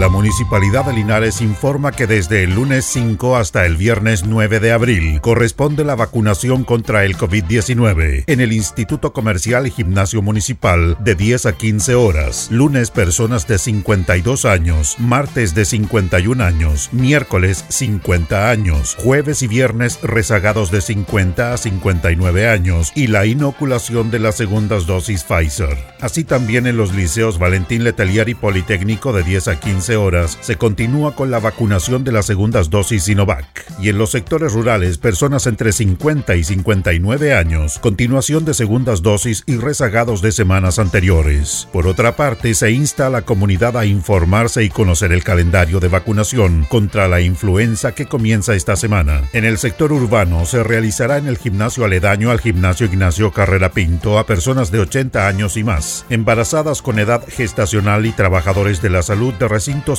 [0.03, 4.73] La Municipalidad de Linares informa que desde el lunes 5 hasta el viernes 9 de
[4.73, 11.15] abril corresponde la vacunación contra el COVID-19 en el Instituto Comercial y Gimnasio Municipal de
[11.15, 12.49] 10 a 15 horas.
[12.51, 20.01] Lunes personas de 52 años, martes de 51 años, miércoles 50 años, jueves y viernes
[20.03, 25.79] rezagados de 50 a 59 años y la inoculación de las segundas dosis Pfizer.
[26.01, 30.57] Así también en los liceos Valentín Letelier y Politécnico de 10 a 15 horas se
[30.57, 33.47] continúa con la vacunación de las segundas dosis Sinovac.
[33.81, 39.45] Y en los sectores rurales, personas entre 50 y 59 años, continuación de segundas dosis
[39.47, 41.69] y rezagados de semanas anteriores.
[41.73, 45.89] Por otra parte, se insta a la comunidad a informarse y conocer el calendario de
[45.89, 49.23] vacunación contra la influenza que comienza esta semana.
[49.33, 54.19] En el sector urbano se realizará en el gimnasio aledaño al gimnasio Ignacio Carrera Pinto
[54.19, 59.03] a personas de 80 años y más, embarazadas con edad gestacional y trabajadores de la
[59.03, 59.49] salud de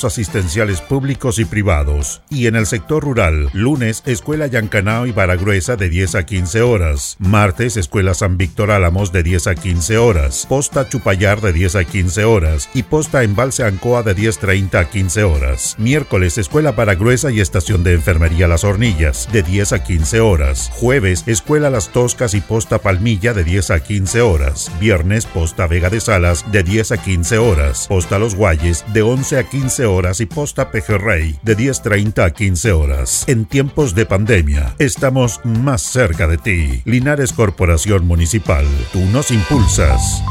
[0.04, 2.22] asistenciales públicos y privados.
[2.30, 7.16] Y en el sector rural, lunes, Escuela Yancanao y Baragruesa de 10 a 15 horas.
[7.20, 10.46] Martes, Escuela San Víctor Álamos de 10 a 15 horas.
[10.48, 12.70] Posta Chupayar de 10 a 15 horas.
[12.74, 15.76] Y Posta Embalse Ancoa de 10.30 a 15 horas.
[15.78, 20.72] Miércoles, Escuela Baragruesa y Estación de Enfermería Las Hornillas de 10 a 15 horas.
[20.74, 24.72] Jueves, Escuela Las Toscas y Posta Palmilla de 10 a 15 horas.
[24.80, 27.88] Viernes, Posta Vega de Salas de 10 a 15 horas.
[27.88, 32.72] Posta Los Guayes de 11 a 15 horas y Posta Pejerrey de 10.30 a 15
[32.74, 33.24] horas.
[33.28, 36.82] En tiempos de pandemia, estamos más cerca de ti.
[36.84, 40.22] Linares Corporación Municipal, tú nos impulsas.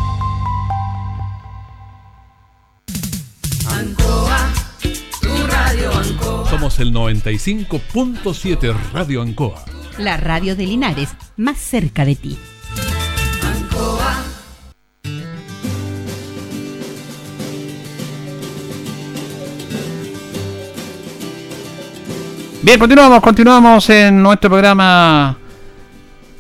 [3.70, 4.52] Ancoa,
[5.22, 6.50] tu radio Ancoa.
[6.50, 9.64] Somos el 95.7 Radio Ancoa.
[9.96, 12.38] La radio de Linares, más cerca de ti.
[22.64, 25.36] Bien, continuamos, continuamos en nuestro programa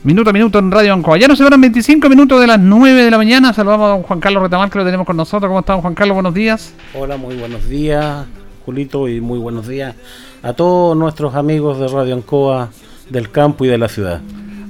[0.04, 1.18] Minuto a Minuto en Radio Ancoa.
[1.18, 3.52] Ya nos separan 25 minutos de las 9 de la mañana.
[3.52, 5.48] Saludamos a don Juan Carlos Retamal que lo tenemos con nosotros.
[5.48, 6.14] ¿Cómo está don Juan Carlos?
[6.14, 6.74] Buenos días.
[6.94, 8.24] Hola, muy buenos días,
[8.64, 9.96] Julito, y muy buenos días
[10.44, 12.68] a todos nuestros amigos de Radio Ancoa
[13.10, 14.20] del campo y de la ciudad.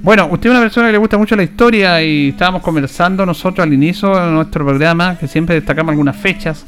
[0.02, 3.62] Bueno, usted es una persona que le gusta mucho la historia y estábamos conversando nosotros
[3.62, 6.64] al inicio de nuestro programa que siempre destacamos algunas fechas.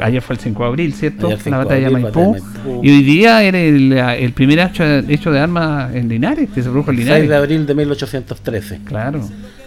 [0.00, 1.26] Ayer fue el 5 de abril, ¿cierto?
[1.26, 2.36] Ayer 5 la batalla de Maipú.
[2.82, 6.68] Y hoy día era el, el primer hecho, hecho de armas en Linares, que se
[6.70, 7.28] produjo en 6 Linares.
[7.28, 8.80] de abril de 1813.
[8.84, 9.20] Claro.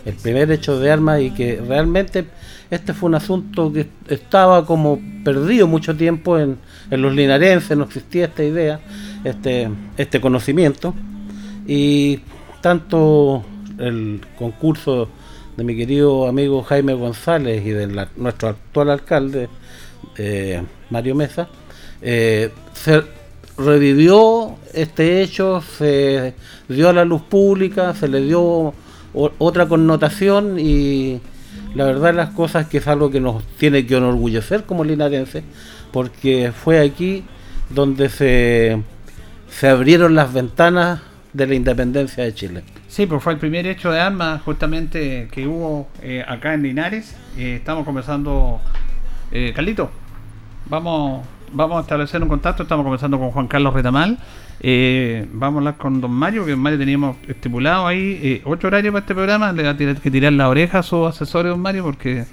[0.06, 2.26] El primer hecho de armas y que realmente
[2.70, 6.58] este fue un asunto que estaba como perdido mucho tiempo en,
[6.90, 8.80] en los linarenses, no existía esta idea,
[9.26, 10.96] este, este conocimiento.
[11.68, 12.20] Y
[12.62, 13.44] tanto
[13.78, 15.10] el concurso
[15.58, 19.50] de mi querido amigo Jaime González y de la- nuestro actual alcalde,
[20.18, 21.48] eh, Mario Mesa,
[22.02, 23.04] eh, se
[23.58, 26.34] revivió este hecho, se
[26.68, 28.74] dio a la luz pública, se le dio
[29.14, 31.20] otra connotación y
[31.76, 35.44] la verdad las cosas que es algo que nos tiene que enorgullecer como linarenses,
[35.92, 37.24] porque fue aquí
[37.70, 38.82] donde se,
[39.50, 41.02] se abrieron las ventanas
[41.34, 42.64] de la independencia de Chile.
[42.88, 47.16] Sí, pues fue el primer hecho de armas justamente que hubo eh, acá en Linares.
[47.38, 48.60] Estamos conversando,
[49.56, 49.92] Carlito,
[50.66, 52.64] vamos, vamos a establecer un contacto.
[52.64, 54.18] Estamos conversando con Juan Carlos Retamal.
[54.60, 58.68] Eh, vamos a hablar con don Mario, que don Mario teníamos estipulado ahí eh, ocho
[58.68, 59.52] horarios para este programa.
[59.54, 62.26] Le va a tener que tirar la oreja a sus asesores, don Mario, porque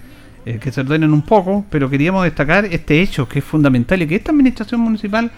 [0.45, 1.65] eh, que se ordenen un poco.
[1.71, 5.31] Pero queríamos destacar este hecho que es fundamental y que esta administración municipal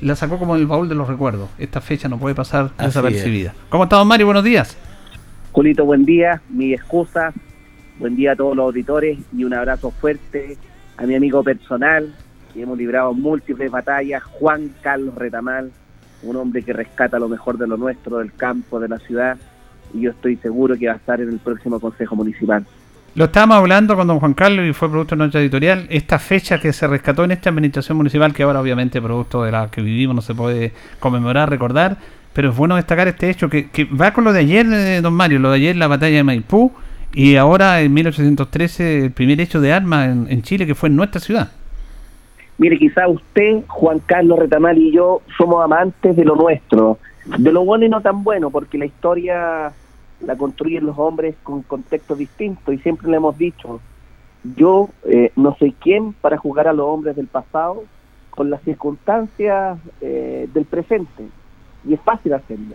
[0.00, 1.48] la sacó como el baúl de los recuerdos.
[1.58, 3.54] Esta fecha no puede pasar Así desapercibida.
[3.68, 4.26] ¿Cómo está, don Mario?
[4.26, 4.76] Buenos días.
[5.52, 7.32] Julito, buen día, mi excusa,
[7.98, 10.58] buen día a todos los auditores y un abrazo fuerte
[10.98, 12.14] a mi amigo personal,
[12.56, 15.70] que hemos librado múltiples batallas, Juan Carlos Retamal,
[16.22, 19.36] un hombre que rescata lo mejor de lo nuestro, del campo, de la ciudad,
[19.92, 22.64] y yo estoy seguro que va a estar en el próximo Consejo Municipal.
[23.14, 25.86] Lo estábamos hablando con don Juan Carlos y fue producto de nuestra editorial.
[25.90, 29.70] Esta fecha que se rescató en esta administración municipal, que ahora obviamente producto de la
[29.70, 31.98] que vivimos no se puede conmemorar, recordar,
[32.32, 33.68] pero es bueno destacar este hecho que,
[34.00, 36.72] va con lo de ayer, eh, don Mario, lo de ayer, la batalla de Maipú,
[37.12, 41.20] y ahora en 1813 el primer hecho de armas en Chile que fue en nuestra
[41.20, 41.50] ciudad.
[42.58, 47.64] Mire, quizá usted, Juan Carlos Retamal y yo somos amantes de lo nuestro, de lo
[47.64, 49.72] bueno y no tan bueno, porque la historia
[50.20, 53.80] la construyen los hombres con contextos distintos y siempre le hemos dicho,
[54.56, 57.84] yo eh, no soy quien para jugar a los hombres del pasado
[58.30, 61.28] con las circunstancias eh, del presente
[61.86, 62.74] y es fácil hacerlo,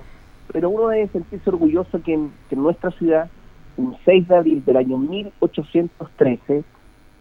[0.51, 3.29] pero uno debe sentirse orgulloso que en, que en nuestra ciudad,
[3.77, 6.63] un 6 de abril del año 1813,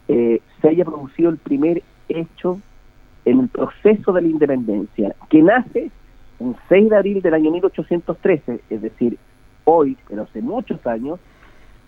[0.09, 2.61] eh, se haya producido el primer hecho
[3.25, 5.91] en el proceso de la independencia, que nace
[6.39, 9.19] un 6 de abril del año 1813, es decir,
[9.65, 11.21] hoy, pero hace muchos años,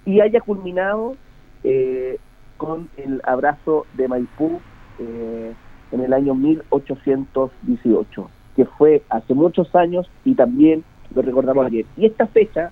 [0.04, 1.16] y haya culminado
[1.64, 2.18] eh,
[2.56, 4.60] con el abrazo de Maipú
[4.98, 5.52] eh,
[5.90, 11.86] en el año 1818, que fue hace muchos años y también lo recordamos ayer.
[11.96, 12.70] Y esta fecha,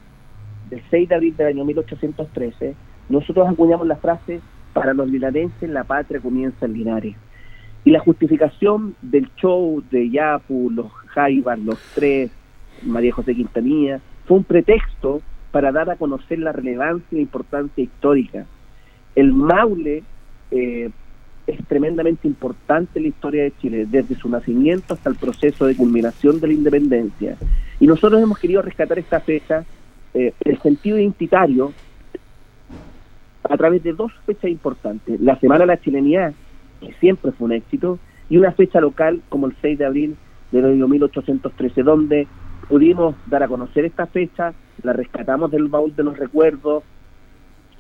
[0.69, 2.75] del 6 de abril del año 1813,
[3.09, 4.41] nosotros acuñamos la frase,
[4.73, 7.17] para los linarenses la patria comienza en Linares.
[7.85, 12.31] Y la justificación del show de Yapu, los Jaivas, los tres,
[12.83, 18.47] María José Quintanilla, fue un pretexto para dar a conocer la relevancia e importancia histórica.
[19.15, 20.03] El Maule
[20.51, 20.91] eh,
[21.47, 25.75] es tremendamente importante en la historia de Chile, desde su nacimiento hasta el proceso de
[25.75, 27.37] culminación de la independencia.
[27.81, 29.65] Y nosotros hemos querido rescatar esta fecha,
[30.15, 31.73] eh, el sentido identitario,
[33.43, 35.21] a través de dos fechas importantes.
[35.21, 36.33] La Semana de la Chilenidad,
[36.81, 40.17] que siempre fue un éxito, y una fecha local como el 6 de abril
[40.53, 42.27] del año 1813, donde
[42.69, 46.85] pudimos dar a conocer esta fecha, la rescatamos del baúl de los recuerdos,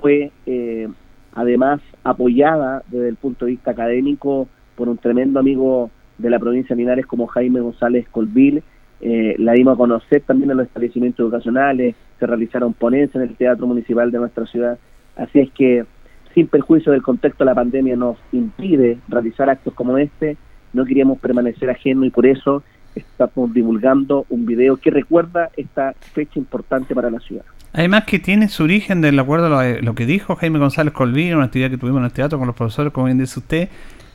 [0.00, 0.88] fue eh,
[1.32, 6.74] además apoyada desde el punto de vista académico por un tremendo amigo de la provincia
[6.74, 8.62] de Linares como Jaime González Colville,
[9.00, 13.36] eh, la dimos a conocer también en los establecimientos educacionales, se realizaron ponencias en el
[13.36, 14.78] Teatro Municipal de nuestra ciudad,
[15.16, 15.86] así es que
[16.34, 20.36] sin perjuicio del contexto de la pandemia nos impide realizar actos como este,
[20.72, 22.62] no queríamos permanecer ajenos y por eso
[22.94, 27.44] estamos divulgando un video que recuerda esta fecha importante para la ciudad.
[27.72, 31.36] Además que tiene su origen del acuerdo a lo, lo que dijo Jaime González Colvino,
[31.36, 33.68] una actividad que tuvimos en el teatro con los profesores, como bien dice usted,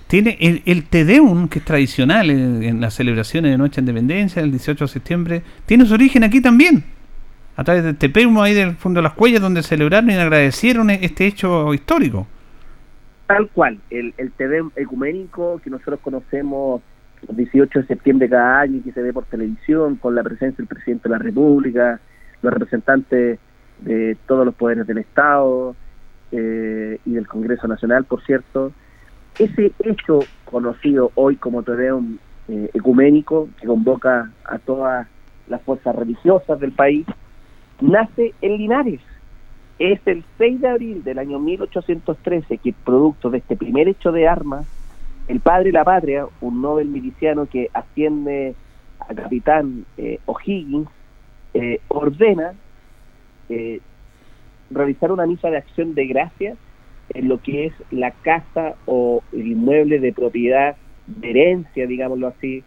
[0.08, 4.52] tiene el, el Tedeum, que es tradicional en, las celebraciones de Noche de Independencia, el
[4.52, 6.84] 18 de septiembre, tiene su origen aquí también,
[7.56, 11.28] a través del Tepeumo ahí del Fondo de las Cuellas, donde celebraron y agradecieron este
[11.28, 12.28] hecho histórico.
[13.28, 16.82] Tal cual, el, el Tedeum ecuménico que nosotros conocemos
[17.28, 20.58] el 18 de septiembre cada año y que se ve por televisión con la presencia
[20.58, 22.00] del presidente de la República,
[22.42, 23.40] los representantes
[23.80, 25.76] de todos los poderes del Estado
[26.32, 28.72] eh, y del Congreso Nacional, por cierto.
[29.40, 35.08] Ese hecho conocido hoy como Tedeum eh, ecuménico, que convoca a todas
[35.48, 37.06] las fuerzas religiosas del país,
[37.82, 39.02] nace en Linares.
[39.78, 44.28] Es el 6 de abril del año 1813 que, producto de este primer hecho de
[44.28, 44.66] armas,
[45.28, 48.56] el padre de la patria, un Nobel miliciano que asciende
[49.00, 50.88] a capitán eh, O'Higgins,
[51.54, 52.54] eh, ordena
[53.50, 53.80] eh,
[54.70, 56.56] realizar una misa de acción de gracia
[57.14, 60.76] en lo que es la casa o el inmueble de propiedad
[61.08, 62.64] de herencia, digámoslo así,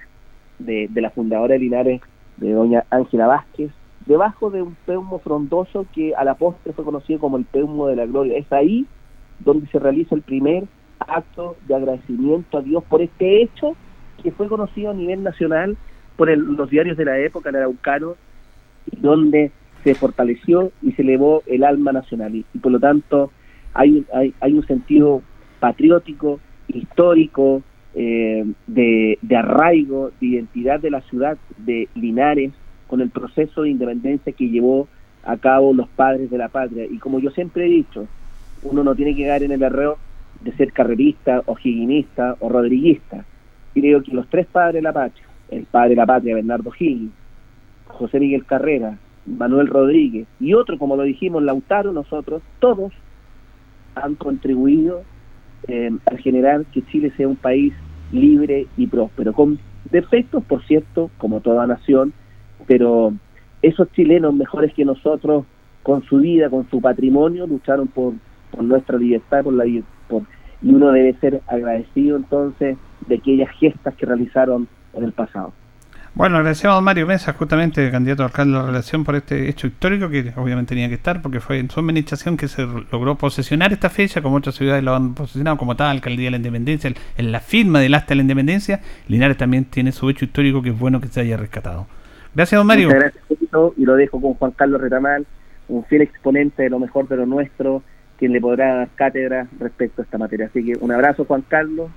[0.59, 2.01] de, de la fundadora de Linares,
[2.37, 3.73] de doña Ángela Vázquez,
[4.07, 7.97] debajo de un peumo frondoso que a la postre fue conocido como el peumo de
[7.97, 8.39] la gloria.
[8.39, 8.87] Es ahí
[9.41, 10.65] donde se realiza el primer
[10.99, 13.77] acto de agradecimiento a Dios por este hecho
[14.23, 15.77] que fue conocido a nivel nacional
[16.17, 18.17] por el, los diarios de la época, el Araucano,
[19.01, 19.53] donde
[19.85, 22.35] se fortaleció y se elevó el alma nacional.
[22.35, 23.31] Y, por lo tanto
[23.75, 25.23] hay, hay, hay, un sentido
[25.61, 27.63] patriótico, histórico,
[27.95, 32.53] eh, de, de arraigo, de identidad de la ciudad de Linares,
[32.89, 34.89] con el proceso de independencia que llevó
[35.23, 36.87] a cabo los padres de la patria.
[36.87, 38.09] Y como yo siempre he dicho,
[38.63, 39.97] uno no tiene que caer en el error
[40.41, 43.25] de ser carrerista o higuinista o rodriguista.
[43.75, 47.13] Creo que los tres padres de la patria, el padre de la patria Bernardo Higgins,
[47.87, 52.93] José Miguel Carrera, Manuel Rodríguez y otro, como lo dijimos, Lautaro, nosotros, todos
[53.95, 55.03] han contribuido
[55.67, 57.75] eh, a generar que Chile sea un país
[58.13, 59.59] libre y próspero, con
[59.91, 62.13] defectos, por cierto, como toda nación,
[62.69, 63.13] pero
[63.63, 65.45] esos chilenos mejores que nosotros,
[65.83, 68.13] con su vida, con su patrimonio, lucharon por,
[68.61, 69.65] nuestra libertad, por la
[70.07, 70.23] por,
[70.63, 75.53] y uno debe ser agradecido entonces de aquellas gestas que realizaron en el pasado.
[76.15, 79.69] Bueno, agradecemos a Mario Mesa, justamente candidato a alcalde de la relación, por este hecho
[79.69, 83.73] histórico que obviamente tenía que estar, porque fue en su administración que se logró posesionar
[83.73, 87.33] esta fecha, como otras ciudades lo han posesionado, como tal, Alcaldía de la Independencia, en
[87.33, 88.81] la firma del acta de la Independencia.
[89.07, 91.87] Linares también tiene su hecho histórico que es bueno que se haya rescatado.
[92.35, 92.89] Gracias, don Mario.
[92.89, 93.25] Muchas gracias,
[93.77, 95.27] y lo dejo con Juan Carlos Retamal,
[95.69, 97.83] un fiel exponente de lo mejor de lo nuestro,
[98.19, 100.47] quien le podrá dar cátedra respecto a esta materia.
[100.47, 101.91] Así que un abrazo, Juan Carlos,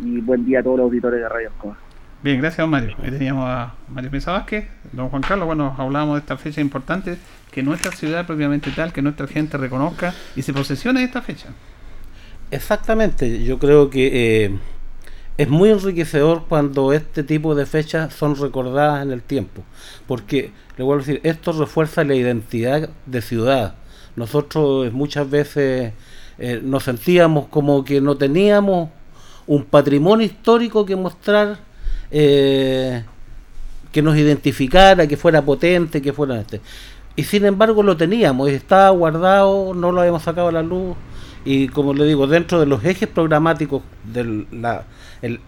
[0.00, 1.76] y buen día a todos los auditores de Radio Escobar.
[2.22, 2.96] Bien, gracias don Mario.
[3.02, 7.16] Ahí teníamos a Mario Mesa Vázquez, don Juan Carlos, bueno, hablábamos de esta fecha importante,
[7.52, 11.48] que nuestra ciudad propiamente tal, que nuestra gente reconozca y se posesione de esta fecha.
[12.50, 14.58] Exactamente, yo creo que eh,
[15.38, 19.62] es muy enriquecedor cuando este tipo de fechas son recordadas en el tiempo,
[20.08, 23.76] porque, le vuelvo a decir, esto refuerza la identidad de ciudad.
[24.16, 25.92] Nosotros muchas veces
[26.38, 28.90] eh, nos sentíamos como que no teníamos
[29.46, 31.58] un patrimonio histórico que mostrar
[32.10, 33.04] eh,
[33.92, 36.60] que nos identificara, que fuera potente, que fuera este.
[37.14, 40.96] Y sin embargo lo teníamos, estaba guardado, no lo habíamos sacado a la luz.
[41.50, 44.84] Y como le digo, dentro de los ejes programáticos de la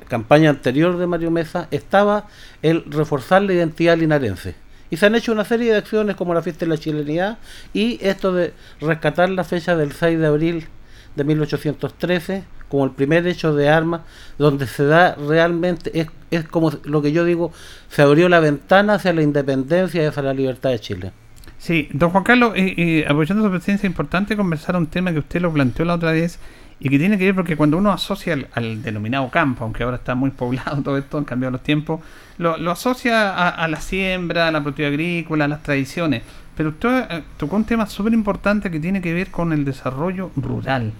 [0.09, 2.26] campaña anterior de Mario Mesa estaba
[2.62, 4.55] el reforzar la identidad linarense.
[4.88, 7.36] Y se han hecho una serie de acciones como la fiesta de la chilenidad
[7.74, 10.68] y esto de rescatar la fecha del 6 de abril
[11.16, 14.01] de 1813 como el primer hecho de armas,
[14.38, 17.53] donde se da realmente, es, es como lo que yo digo,
[17.90, 21.12] se abrió la ventana hacia la independencia y hacia la libertad de Chile.
[21.61, 25.42] Sí, don Juan Carlos, y, apoyando su presencia, es importante conversar un tema que usted
[25.42, 26.38] lo planteó la otra vez
[26.80, 30.14] y que tiene que ver porque cuando uno asocia al, denominado campo, aunque ahora está
[30.14, 32.00] muy poblado todo esto, han cambiado los tiempos,
[32.38, 36.22] lo, asocia a, a, la siembra, a la propiedad agrícola, a las tradiciones.
[36.56, 40.30] Pero usted eh, tocó un tema súper importante que tiene que ver con el desarrollo
[40.36, 40.92] rural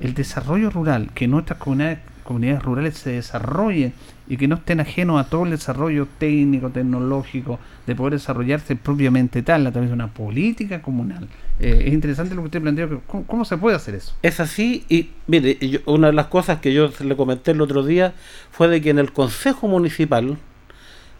[0.00, 3.92] el desarrollo rural, que nuestras comunidades, comunidades rurales se desarrollen
[4.30, 9.42] y que no estén ajenos a todo el desarrollo técnico, tecnológico, de poder desarrollarse propiamente
[9.42, 11.28] tal, a través de una política comunal.
[11.58, 14.14] Eh, es interesante lo que usted planteó, ¿cómo, se puede hacer eso?
[14.22, 18.14] Es así, y mire, una de las cosas que yo le comenté el otro día
[18.52, 20.38] fue de que en el Consejo Municipal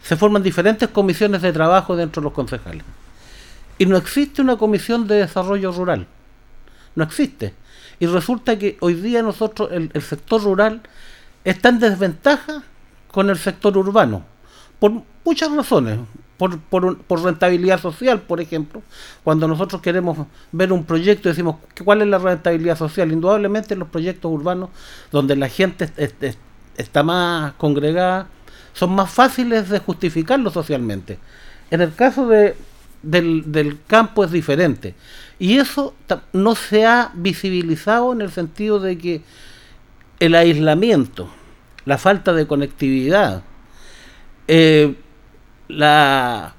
[0.01, 2.83] se forman diferentes comisiones de trabajo dentro de los concejales.
[3.77, 6.07] Y no existe una comisión de desarrollo rural.
[6.95, 7.53] No existe.
[7.99, 10.81] Y resulta que hoy día nosotros, el, sector rural,
[11.43, 12.63] está en desventaja
[13.11, 14.23] con el sector urbano,
[14.79, 15.99] por muchas razones.
[16.37, 18.81] Por, por, rentabilidad social, por ejemplo,
[19.23, 20.17] cuando nosotros queremos
[20.51, 24.71] ver un proyecto y decimos cuál es la rentabilidad social, indudablemente los proyectos urbanos
[25.11, 25.87] donde la gente
[26.77, 28.27] está más congregada
[28.73, 31.19] son más fáciles de justificarlo socialmente.
[31.69, 32.55] En el caso de,
[33.03, 34.95] del campo es diferente.
[35.39, 35.95] Y eso
[36.33, 39.21] no se ha visibilizado en el sentido de que
[40.19, 41.29] el aislamiento,
[41.85, 43.43] la falta de conectividad,
[44.47, 44.95] eh,
[45.67, 46.53] la,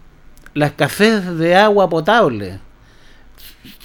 [0.54, 2.58] escasez de agua potable,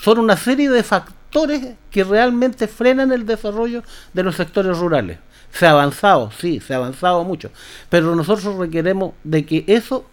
[0.01, 3.83] son una serie de factores que realmente frenan el desarrollo
[4.13, 5.19] de los sectores rurales.
[5.51, 7.51] Se ha avanzado, sí, se ha avanzado mucho,
[7.89, 10.05] pero nosotros requeremos de que eso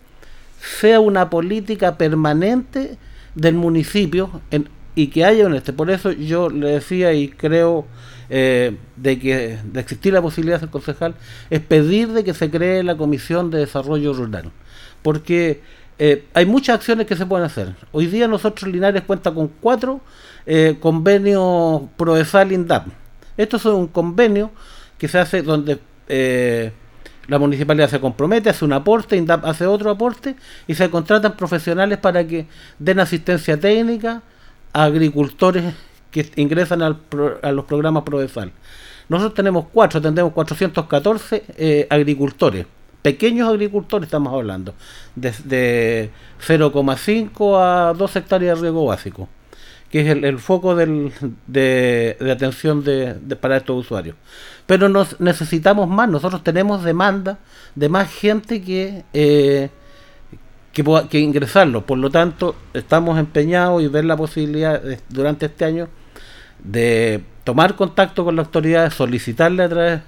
[0.78, 2.98] sea una política permanente
[3.34, 5.72] del municipio en, y que haya un este.
[5.72, 7.86] Por eso yo le decía y creo
[8.30, 11.14] eh, de que de existir la posibilidad de ser concejal
[11.50, 14.50] es pedir de que se cree la Comisión de Desarrollo Rural.
[15.02, 15.60] Porque
[15.98, 17.74] eh, hay muchas acciones que se pueden hacer.
[17.92, 20.00] Hoy día nosotros Linares cuenta con cuatro
[20.46, 22.86] eh, convenios Proesal INDAP.
[23.36, 24.50] Esto es un convenio
[24.98, 25.78] que se hace donde
[27.26, 31.98] la municipalidad se compromete, hace un aporte, INDAP hace otro aporte y se contratan profesionales
[31.98, 32.46] para que
[32.78, 34.22] den asistencia técnica
[34.72, 35.74] a agricultores
[36.14, 36.96] que ingresan al
[37.42, 38.52] a los programas Prodesal.
[39.08, 42.66] Nosotros tenemos cuatro, tenemos 414 eh, agricultores,
[43.02, 44.74] pequeños agricultores estamos hablando,
[45.16, 46.10] desde
[46.46, 49.28] 0,5 a 2 hectáreas de riego básico,
[49.90, 52.84] que es el, foco de, atención
[53.40, 54.16] para estos usuarios
[54.66, 56.08] pero nos necesitamos más.
[56.08, 57.38] Nosotros tenemos demanda
[57.74, 59.68] de más gente que, eh,
[60.72, 61.84] que, que, ingresarlo.
[61.84, 65.88] Por lo tanto, estamos empeñados y ver la posibilidad durante este año
[66.58, 70.00] de tomar contacto con la autoridad, solicitarle a través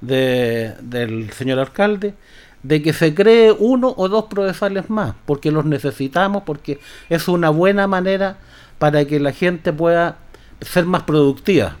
[0.00, 2.14] de, del señor alcalde
[2.62, 6.78] de que se cree uno o dos procesales más, porque los necesitamos, porque
[7.08, 8.36] es una buena manera
[8.78, 10.18] para que la gente pueda
[10.60, 11.76] ser más productiva.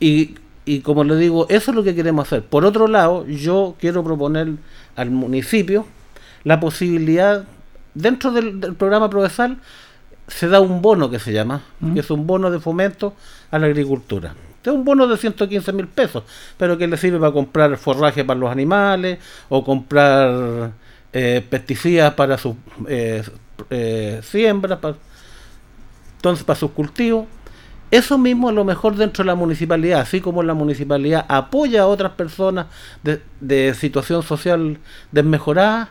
[0.00, 0.36] Y
[0.66, 2.42] y como le digo, eso es lo que queremos hacer.
[2.42, 4.54] Por otro lado, yo quiero proponer
[4.96, 5.86] al municipio
[6.42, 7.44] la posibilidad,
[7.94, 9.58] dentro del, programa Progresal,
[10.26, 11.62] se da un bono que se llama,
[11.92, 13.14] que es un bono de fomento
[13.50, 14.34] a la agricultura.
[14.62, 16.24] Es un bono de 115 mil pesos,
[16.56, 19.18] pero que le sirve para comprar forraje para los animales
[19.50, 20.72] o comprar
[21.12, 22.56] eh, pesticidas para sus
[22.88, 23.22] eh,
[23.68, 24.96] eh, siembras, para,
[26.16, 27.26] entonces para sus cultivos.
[27.90, 31.86] Eso mismo a lo mejor dentro de la municipalidad, así como la municipalidad apoya a
[31.86, 32.66] otras personas
[33.02, 34.78] de, de situación social
[35.12, 35.90] desmejorada,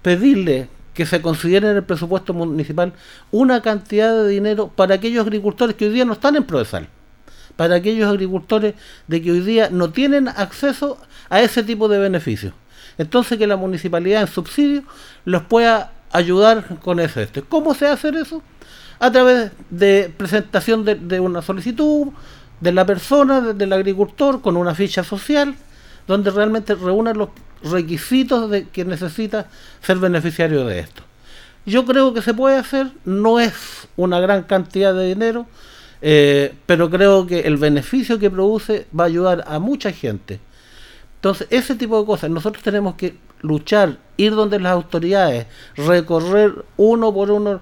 [0.00, 0.68] pedirle
[0.98, 2.92] que se considere en el presupuesto municipal
[3.30, 6.88] una cantidad de dinero para aquellos agricultores que hoy día no están en Prodesal,
[7.54, 8.74] para aquellos agricultores
[9.06, 10.98] de que hoy día no tienen acceso
[11.30, 12.52] a ese tipo de beneficios.
[12.98, 14.82] Entonces que la municipalidad en subsidio
[15.24, 17.20] los pueda ayudar con eso.
[17.20, 17.42] Este.
[17.42, 18.42] ¿Cómo se hace eso?
[18.98, 22.08] A través de presentación de, una solicitud
[22.60, 25.54] de la persona, de- del agricultor, con una ficha social,
[26.08, 27.28] donde realmente reúna los
[27.62, 29.48] requisitos de que necesita
[29.82, 31.02] ser beneficiario de esto.
[31.66, 35.46] Yo creo que se puede hacer, no es una gran cantidad de dinero,
[36.00, 40.40] eh, pero creo que el beneficio que produce va a ayudar a mucha gente.
[41.16, 45.46] Entonces, ese tipo de cosas, nosotros tenemos que luchar, ir donde las autoridades,
[45.76, 47.60] recorrer uno por uno,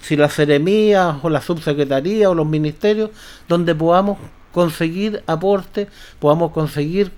[0.00, 3.10] si las seremías o la subsecretaría o los ministerios,
[3.48, 4.18] donde podamos
[4.52, 7.12] conseguir aporte, podamos conseguir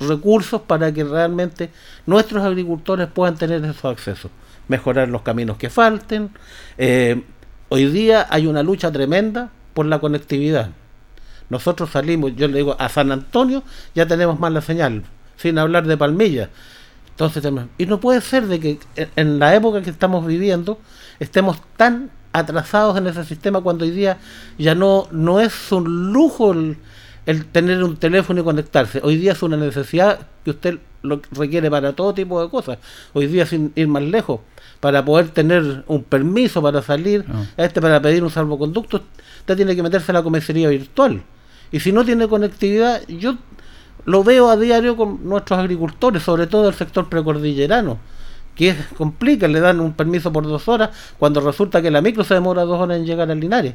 [0.00, 1.70] recursos para que realmente
[2.06, 4.30] nuestros agricultores puedan tener esos accesos,
[4.68, 6.30] mejorar los caminos que falten.
[6.76, 7.22] Eh,
[7.68, 10.70] hoy día hay una lucha tremenda por la conectividad.
[11.50, 13.62] Nosotros salimos, yo le digo, a San Antonio
[13.94, 15.04] ya tenemos mala señal,
[15.36, 16.50] sin hablar de Palmilla.
[17.10, 17.42] Entonces,
[17.78, 18.78] y no puede ser de que
[19.16, 20.78] en la época que estamos viviendo
[21.18, 24.18] estemos tan atrasados en ese sistema cuando hoy día
[24.58, 26.76] ya no, no es un lujo el,
[27.28, 29.02] el tener un teléfono y conectarse.
[29.04, 32.78] Hoy día es una necesidad que usted lo requiere para todo tipo de cosas.
[33.12, 34.40] Hoy día sin ir más lejos,
[34.80, 37.26] para poder tener un permiso para salir,
[37.58, 39.02] este para pedir un salvoconducto,
[39.40, 41.22] usted tiene que meterse a la comisaría virtual.
[41.70, 43.36] Y si no tiene conectividad, yo
[44.06, 47.98] lo veo a diario con nuestros agricultores, sobre todo el sector precordillerano,
[48.54, 52.24] que es, complica, le dan un permiso por dos horas, cuando resulta que la micro
[52.24, 53.74] se demora dos horas en llegar al Linares.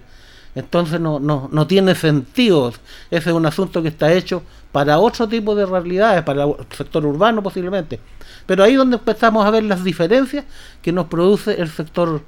[0.56, 2.74] Entonces no, no, no tiene sentido.
[3.10, 7.06] Ese es un asunto que está hecho para otro tipo de realidades, para el sector
[7.06, 8.00] urbano posiblemente.
[8.46, 10.46] Pero ahí es donde empezamos a ver las diferencias
[10.82, 12.22] que nos produce el sector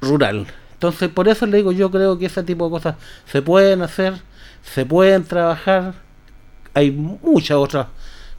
[0.00, 0.46] rural.
[0.72, 2.94] Entonces, por eso le digo, yo creo que ese tipo de cosas
[3.26, 4.14] se pueden hacer,
[4.62, 5.94] se pueden trabajar.
[6.74, 7.88] Hay muchas otras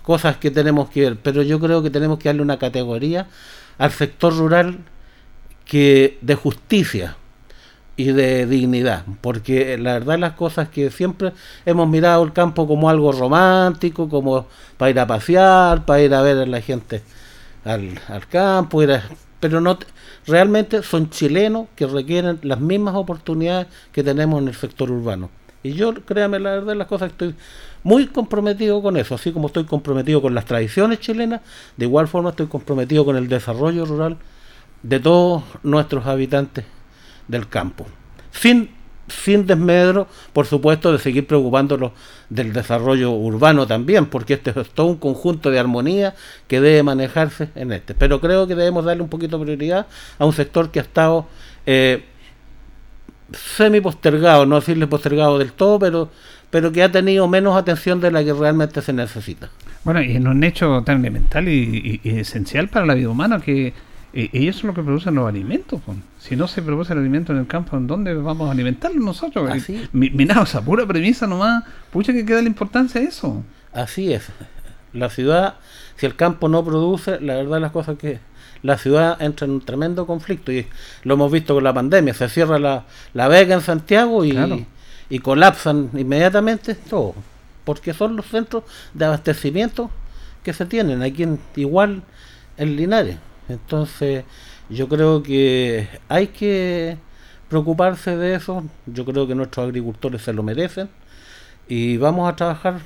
[0.01, 3.27] cosas que tenemos que ver, pero yo creo que tenemos que darle una categoría
[3.77, 4.79] al sector rural
[5.65, 7.17] que de justicia
[7.99, 11.33] y de dignidad, porque la verdad las cosas que siempre
[11.65, 14.47] hemos mirado el campo como algo romántico, como
[14.77, 17.03] para ir a pasear, para ir a ver a la gente
[17.65, 18.79] al, campo,
[19.41, 19.85] pero no te-
[20.25, 25.29] realmente son chilenos que requieren las mismas oportunidades que tenemos en el sector urbano.
[25.61, 27.35] Y yo, créame, la verdad las cosas estoy
[27.83, 31.41] muy comprometido con eso, así como estoy comprometido con las tradiciones chilenas,
[31.75, 34.15] de igual forma estoy comprometido con el desarrollo rural
[34.83, 36.63] de todos nuestros habitantes
[37.29, 37.87] del campo.
[38.31, 38.69] Sin,
[39.07, 41.93] sin desmedro, por supuesto, de seguir preocupándonos
[42.29, 46.15] del desarrollo urbano también, porque este es todo un conjunto de armonía
[46.47, 47.93] que debe manejarse en este.
[47.93, 51.27] Pero creo que debemos darle un poquito de prioridad a un sector que ha estado
[51.65, 52.03] eh,
[53.31, 56.09] semi postergado, no decirle postergado del todo, pero,
[56.49, 59.49] pero que ha tenido menos atención de la que realmente se necesita.
[59.83, 63.73] Bueno, y en un hecho tan elemental y, esencial para la vida humana que
[64.13, 65.81] eh, ellos son los que producen los alimentos.
[65.81, 65.95] po.
[66.19, 69.49] Si no se produce el alimento en el campo, ¿en dónde vamos a alimentarlos nosotros?
[69.49, 69.87] Así.
[69.91, 73.43] Mi- Mirá, esa pura premisa nomás, pucha que queda la importancia a eso.
[73.73, 74.27] Así es.
[74.93, 75.55] La ciudad,
[75.97, 78.19] si el campo no produce, la verdad las cosas que
[78.63, 80.67] la ciudad entra en un tremendo conflicto y
[81.03, 82.13] lo hemos visto con la pandemia.
[82.13, 84.65] Se cierra la, la vega en Santiago y, Claro.
[85.09, 87.13] y colapsan inmediatamente todo,
[87.63, 89.91] porque son los centros de abastecimiento
[90.43, 92.01] que se tienen aquí en, igual
[92.57, 93.17] en Linares.
[93.49, 94.23] Entonces
[94.69, 96.97] yo creo que hay que
[97.49, 98.63] preocuparse de eso.
[98.85, 100.89] Yo creo que nuestros agricultores se lo merecen
[101.67, 102.79] y vamos a trabajar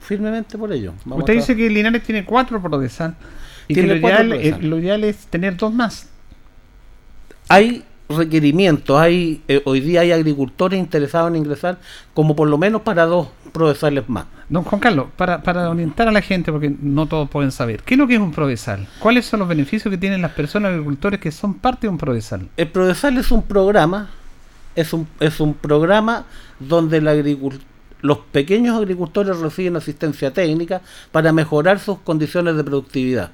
[0.00, 0.94] firmemente por ello.
[1.04, 3.14] Vamos Usted dice que Linares tiene cuatro Prodesal
[3.68, 6.08] y que ideal, lo ideal es tener dos más.
[7.48, 11.78] hay requerimientos, hay eh, hoy día hay agricultores interesados en ingresar
[12.14, 14.26] como por lo menos para dos prodesales más.
[14.48, 17.94] Don Juan Carlos, para, para orientar a la gente, porque no todos pueden saber, ¿qué
[17.94, 18.86] es lo que es un Prodesal?
[18.98, 22.48] ¿Cuáles son los beneficios que tienen las personas agricultores que son parte de un Prodesal?
[22.56, 24.08] El Prodesal es un programa,
[24.74, 26.24] es un, es un programa
[26.58, 27.08] donde el
[28.00, 30.80] los pequeños agricultores reciben asistencia técnica
[31.10, 33.32] para mejorar sus condiciones de productividad.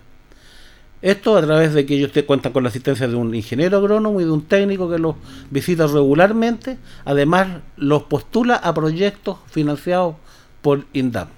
[1.04, 4.24] Esto a través de que ellos cuentan con la asistencia de un ingeniero agrónomo y
[4.24, 5.16] de un técnico que los
[5.50, 6.78] visita regularmente.
[7.04, 7.46] Además,
[7.76, 10.14] los postula a proyectos financiados
[10.62, 11.28] por INDAP.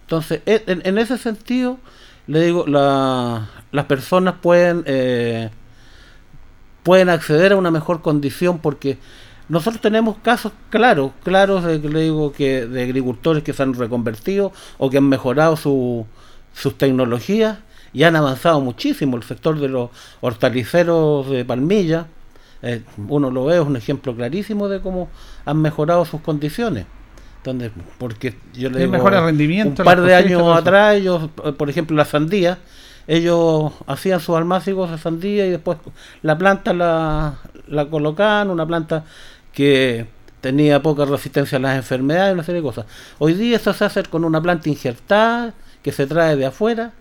[0.00, 1.78] Entonces, e- en, ese sentido,
[2.26, 5.50] le digo, la- las personas pueden, eh,
[6.82, 8.98] pueden acceder a una mejor condición porque
[9.48, 14.50] nosotros tenemos casos claros, claros de, le digo que de agricultores que se han reconvertido
[14.76, 16.04] o que han mejorado su-
[16.52, 17.58] sus tecnologías
[17.92, 19.16] y han avanzado muchísimo.
[19.16, 22.06] El sector de los hortaliceros de Palmilla,
[22.62, 25.08] eh, uno lo ve, es un ejemplo clarísimo de cómo
[25.44, 26.86] han mejorado sus condiciones.
[27.38, 31.52] Entonces, porque yo le digo, el rendimiento, un las par de años atrás, ellos, eh,
[31.52, 32.58] por ejemplo, la sandía,
[33.06, 35.78] ellos hacían sus almácigos de sandía y después
[36.22, 39.04] la planta la, la colocaban, una planta
[39.52, 40.06] que
[40.40, 42.86] tenía poca resistencia a las enfermedades, una serie de cosas.
[43.18, 46.92] Hoy día eso se hace con una planta injertada que se trae de afuera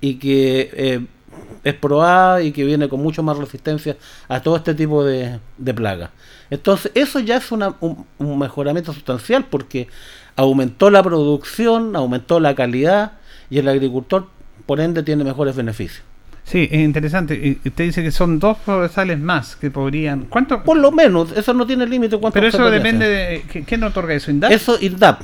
[0.00, 1.00] y que eh,
[1.64, 3.96] es probada y que viene con mucho más resistencia
[4.28, 6.10] a todo este tipo de, de plagas.
[6.50, 9.88] Entonces, eso ya es una- un, un mejoramiento sustancial porque
[10.36, 13.12] aumentó la producción, aumentó la calidad
[13.50, 14.28] y el agricultor,
[14.66, 16.02] por ende, tiene mejores beneficios.
[16.44, 17.58] Sí, es interesante.
[17.64, 20.26] Usted dice que son dos provenzales más que podrían.
[20.26, 20.62] ¿Cuánto?
[20.62, 22.16] Por lo menos, eso no tiene límite.
[22.32, 23.42] Pero eso depende de.
[23.50, 24.30] ¿qué- ¿Quién otorga eso?
[24.30, 24.52] ¿INDAP?
[24.52, 25.22] Eso INDAP.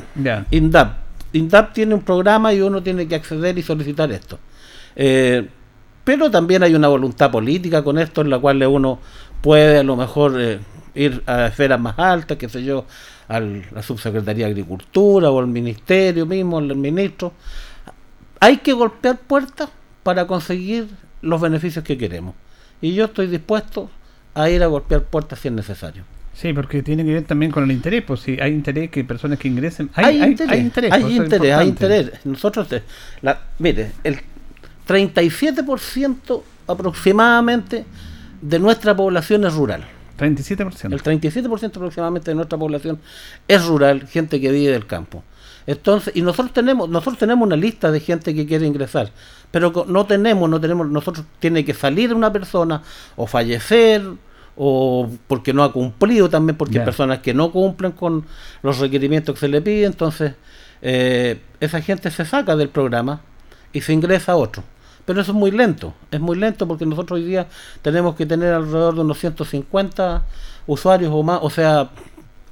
[0.50, 0.96] INDAP.
[1.32, 4.40] INDAP tiene un programa y uno tiene que acceder y solicitar esto.
[4.96, 5.48] Eh,
[6.04, 8.98] pero también hay una voluntad política con esto en la cual uno
[9.40, 10.58] puede a lo mejor eh,
[10.94, 12.86] ir a esferas más altas, qué sé yo,
[13.28, 17.32] a la subsecretaría de Agricultura o al ministerio mismo, al ministro.
[18.40, 19.70] Hay que golpear puertas
[20.02, 20.88] para conseguir
[21.20, 22.34] los beneficios que queremos.
[22.80, 23.90] Y yo estoy dispuesto
[24.34, 26.04] a ir a golpear puertas si es necesario.
[26.34, 28.02] Sí, porque tiene que ver también con el interés.
[28.02, 29.90] Pues si hay interés que personas que ingresen.
[29.94, 30.92] Hay, Hay, hay, interés, hay interés.
[30.92, 32.10] hay pues, interés, hay interés.
[32.24, 32.68] Nosotros,
[33.20, 34.18] la, mire, el
[34.86, 37.84] 37% aproximadamente
[38.40, 39.84] de nuestra población es rural.
[40.18, 40.92] 37%.
[40.92, 43.00] El 37% aproximadamente de nuestra población
[43.48, 45.24] es rural, gente que vive del campo.
[45.66, 49.10] Entonces, y nosotros tenemos, nosotros tenemos una lista de gente que quiere ingresar,
[49.50, 52.82] pero no tenemos, no tenemos, nosotros tiene que salir una persona
[53.16, 54.02] o fallecer
[54.56, 58.24] o porque no ha cumplido también, porque hay personas que no cumplen con
[58.62, 60.34] los requerimientos que se le pide, entonces
[60.82, 63.20] eh, esa gente se saca del programa
[63.72, 64.64] y se ingresa a otro.
[65.04, 67.46] Pero eso es muy lento, es muy lento porque nosotros hoy día
[67.82, 70.22] tenemos que tener alrededor de unos 150
[70.66, 71.90] usuarios o más, o sea,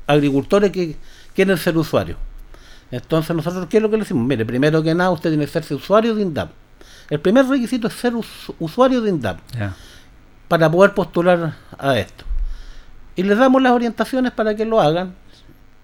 [0.06, 0.96] agricultores que
[1.34, 2.18] quieren ser usuarios.
[2.90, 4.26] Entonces nosotros, ¿qué es lo que le decimos?
[4.26, 6.50] Mire, primero que nada usted tiene que ser usuario de INDAP.
[7.08, 9.38] El primer requisito es ser us- usuario de INDAP
[10.48, 12.24] para poder postular a esto.
[13.14, 15.14] Y les damos las orientaciones para que lo hagan.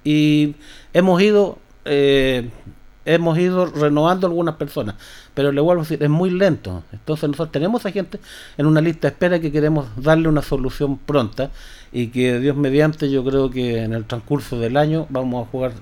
[0.03, 0.57] Y
[0.93, 2.51] hemos ido, eh,
[3.07, 4.97] hemos ido renovando algunas personas.
[5.33, 6.83] Pero le vuelvo a decir, es muy lento.
[6.93, 8.21] Entonces nosotros tenemos a gente
[8.59, 11.51] en una lista de espera que queremos darle una solución pronta.
[11.93, 15.73] Y que Dios mediante, yo creo que en el transcurso del año vamos a jugar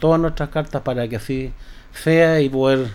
[0.00, 1.52] todas nuestras cartas para que así
[1.92, 2.88] sea y poder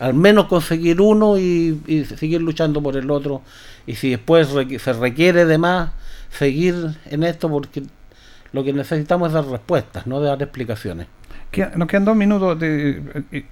[0.00, 3.42] al menos conseguir uno y, y seguir luchando por el otro.
[3.86, 5.90] Y si después se requiere de más,
[6.30, 7.82] seguir en esto porque
[8.52, 11.06] lo que necesitamos es dar respuestas, no dar explicaciones.
[11.76, 12.58] Nos quedan dos minutos.
[12.62, 13.44] Eh, eh,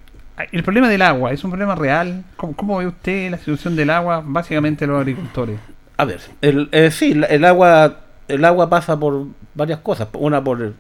[0.53, 2.25] el problema del agua es un problema real.
[2.37, 5.59] ¿Cómo, ve usted la situación del agua, básicamente los agricultores?
[5.97, 10.09] A ver, el, eh, sí, el agua, el agua pasa por varias cosas.
[10.13, 10.75] Una por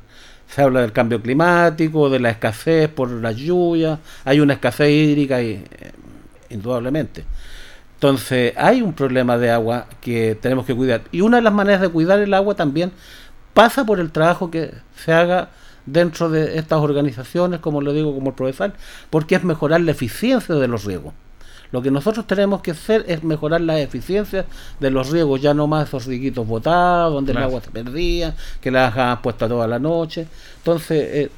[0.48, 5.42] se habla del cambio climático, de la escasez por las lluvias, hay una escasez hídrica
[5.42, 5.66] y, eh,
[6.48, 7.24] indudablemente.
[7.94, 11.02] Entonces, hay un problema de agua que tenemos que cuidar.
[11.12, 12.92] Y una de las maneras de cuidar el agua también
[13.54, 15.50] pasa por el trabajo que se haga
[15.92, 18.72] dentro de estas organizaciones, como le digo, como el profesor,
[19.10, 21.14] porque es mejorar la eficiencia de los riegos.
[21.70, 24.46] Lo que nosotros tenemos que hacer es mejorar la eficiencia
[24.80, 27.46] de los riegos, ya no más esos rieguitos botados, donde Claro.
[27.46, 30.26] el agua se perdía, que la dejaban puesta toda la noche.
[30.58, 31.30] Entonces, eh,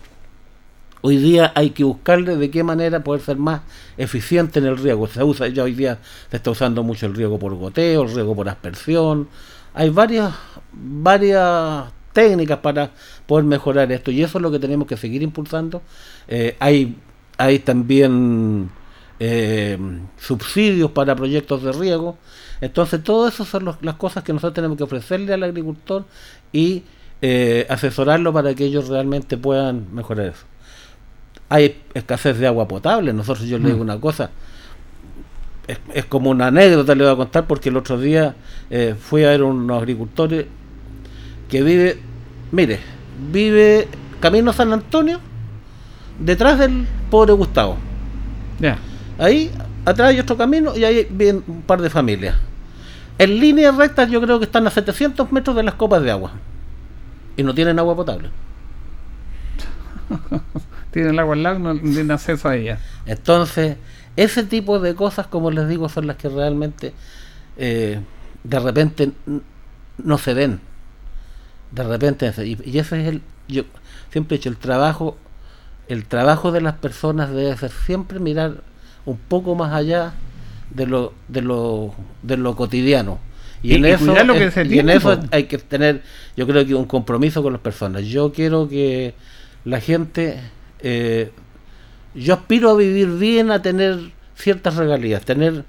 [1.01, 3.63] hoy día hay que buscarle de qué manera poder ser más
[3.99, 5.09] eficiente en el riego.
[5.09, 5.99] Se usa ya hoy día
[6.31, 9.29] se está usando mucho el riego por goteo, el riego por aspersión.
[9.75, 10.33] Hay varias
[10.73, 12.91] varias técnicas para
[13.31, 15.83] poder mejorar esto y eso es lo que tenemos que seguir impulsando.
[16.29, 16.97] Eh, hay
[17.39, 18.69] hay también
[19.21, 19.79] eh,
[20.19, 22.17] subsidios para proyectos de riego.
[22.61, 26.05] Entonces, todo eso son los- las cosas que nosotros tenemos que ofrecerle al agricultor
[26.53, 26.83] y
[27.23, 30.45] eh, asesorarlo para que ellos realmente puedan mejorar eso.
[31.51, 33.13] Hay escasez de agua potable.
[33.13, 33.89] Nosotros, yo le digo Mm.
[33.91, 34.31] una cosa,
[35.67, 38.35] es, es como una anécdota, le voy a contar, porque el otro día
[38.71, 40.47] eh, fui a ver unos agricultores
[41.51, 41.99] que vive,
[42.53, 42.81] mire,
[43.33, 43.89] vive
[44.21, 45.21] Camino San Antonio,
[46.19, 47.77] detrás del pobre Gustavo.
[48.59, 48.79] Ya.
[49.19, 49.51] Ahí
[49.85, 52.37] atrás hay otro camino y ahí viven un par de familias.
[53.19, 56.33] En línea recta yo creo que están a 700 metros de las copas de agua.
[57.37, 58.31] Y no tienen agua potable.
[60.91, 62.81] Tienen el agua al lado no tienen acceso a ella.
[63.07, 63.77] Entonces,
[64.17, 66.93] ese tipo de cosas, como les digo, son las que realmente
[67.57, 68.01] eh,
[68.43, 69.13] de repente
[69.99, 70.61] no se ven.
[71.71, 73.65] De repente, y, ese es el, yo
[74.11, 75.17] siempre he dicho, el trabajo,
[75.89, 78.63] el trabajo de las personas debe ser siempre mirar
[79.07, 80.15] un poco más allá
[80.71, 83.19] de lo, de lo, de lo cotidiano.
[83.63, 84.15] Y, en, eso,
[84.65, 86.03] y en eso hay que tener,
[86.35, 88.05] yo creo que un compromiso con las personas.
[88.05, 89.15] Yo quiero que
[89.65, 90.41] la gente,
[90.81, 91.31] eh,
[92.15, 93.99] yo aspiro a vivir bien, a tener
[94.35, 95.65] ciertas regalías, tener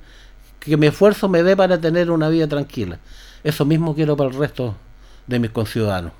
[0.59, 2.99] que mi esfuerzo me dé para tener una vida tranquila.
[3.43, 4.75] Eso mismo quiero para el resto
[5.31, 6.11] de mis conciudadanos.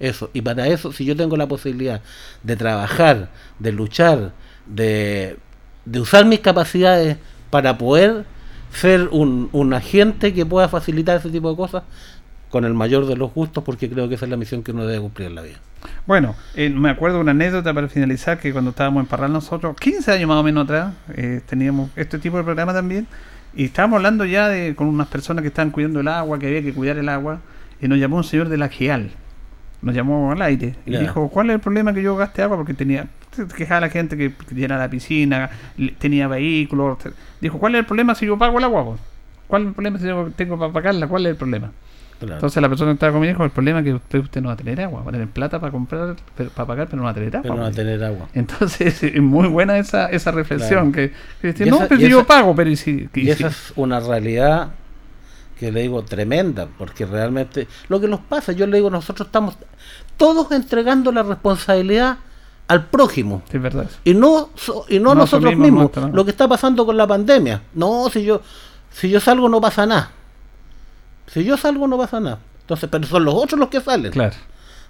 [0.00, 0.30] Eso.
[0.32, 2.00] Y para eso, si yo tengo la posibilidad
[2.42, 4.32] de trabajar, de luchar,
[4.66, 5.36] de,
[5.84, 7.16] de usar mis capacidades
[7.50, 8.24] para poder
[8.72, 11.82] ser un, un agente que pueda facilitar ese tipo de cosas,
[12.50, 14.86] con el mayor de los gustos, porque creo que esa es la misión que uno
[14.86, 15.58] debe cumplir en la vida.
[16.06, 20.12] Bueno, eh, me acuerdo una anécdota para finalizar, que cuando estábamos en Parral nosotros, 15
[20.12, 23.06] años más o menos atrás, eh, teníamos este tipo de programa también,
[23.54, 26.62] y estábamos hablando ya de con unas personas que estaban cuidando el agua, que había
[26.62, 27.40] que cuidar el agua,
[27.80, 29.10] y nos llamó un señor de la GEAL,
[29.82, 32.56] nos llamó al aire, y dijo, ¿cuál es el problema que yo gaste agua?
[32.56, 33.06] Porque tenía,
[33.56, 35.50] quejaba la gente que llena la piscina,
[35.98, 36.98] tenía vehículos,
[37.40, 38.96] dijo, ¿cuál es el problema si yo pago el agua?
[39.46, 41.06] ¿Cuál es el problema si yo tengo para pagarla?
[41.06, 41.70] ¿Cuál es el problema?
[42.18, 42.34] Claro.
[42.34, 44.56] Entonces la persona que estaba conmigo dijo, el problema es que usted, no va a
[44.56, 47.14] tener agua, va a tener plata para comprar, pero- para pagar, pero no va a
[47.14, 47.42] tener agua.
[47.42, 47.76] Pero no va a po".
[47.76, 48.28] tener agua.
[48.34, 51.10] Entonces es muy buena esa, esa reflexión, Claro.
[51.10, 53.08] que, que dice, no, esa- pero yo pago, pero y si...
[53.14, 54.70] y Y si- esa es una realidad
[55.58, 59.56] que le digo tremenda, porque realmente lo que nos pasa, yo le digo, nosotros estamos
[60.16, 62.18] todos entregando la responsabilidad
[62.68, 63.42] al prójimo.
[63.50, 63.86] es verdad.
[64.04, 65.90] Y no, so- y no, No nosotros mismos.
[66.12, 67.62] Lo que está pasando con la pandemia.
[67.74, 68.40] No, si yo,
[68.92, 70.10] si yo salgo no pasa nada.
[71.26, 72.38] Si yo salgo no pasa nada.
[72.60, 74.12] Entonces, pero son los otros los que salen.
[74.12, 74.36] Claro.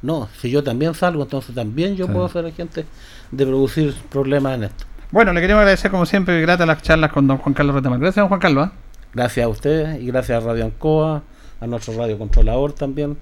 [0.03, 2.13] No, si yo también salgo, entonces también yo Sí.
[2.13, 2.85] puedo ser agente
[3.31, 4.85] de producir problemas en esto.
[5.11, 7.99] Bueno, le queremos agradecer como siempre, grata las charlas con don Juan Carlos Retamar.
[7.99, 8.69] Gracias, don Juan Carlos.
[8.69, 8.73] ¿ah?
[9.19, 11.25] Gracias a ustedes y gracias a Radio Ancoa,
[11.61, 13.19] a nuestro radio controlador también,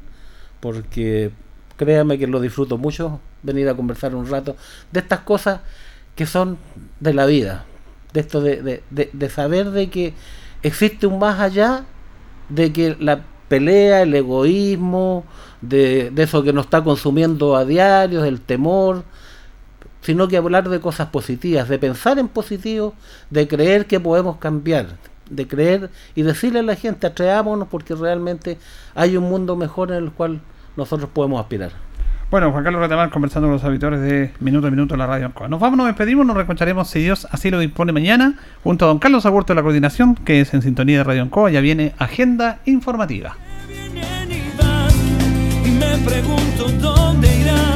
[0.60, 1.30] porque
[1.78, 4.56] créame que lo disfruto mucho venir a conversar un rato
[4.92, 5.60] de estas cosas
[6.14, 6.58] que son
[7.00, 7.64] de la vida,
[8.12, 10.12] de esto de, de- de- saber de que
[10.62, 11.86] existe un más allá
[12.50, 15.24] de que la pelea, el egoísmo,
[15.62, 19.02] de, de eso que nos está consumiendo a diario, el temor,
[20.02, 22.92] sino que hablar de cosas positivas, de pensar en positivo,
[23.30, 24.98] de creer que podemos cambiar,
[25.30, 28.58] de creer y decirle a la gente, atrevámonos porque realmente
[28.94, 30.40] hay un mundo mejor en el cual
[30.76, 31.72] nosotros podemos aspirar.
[32.28, 35.26] Bueno, Juan Carlos Retamar conversando con los auditores de Minuto a Minuto en la Radio
[35.26, 35.46] Ancoa.
[35.46, 38.98] Nos vamos, nos despedimos, nos reencontraremos si Dios así lo dispone mañana, junto a don
[38.98, 41.50] Carlos Agurto de la Coordinación, que es en sintonía de Radio Ancoa.
[41.50, 43.36] Ya viene Agenda Informativa.
[45.64, 47.75] y me pregunto dónde irá.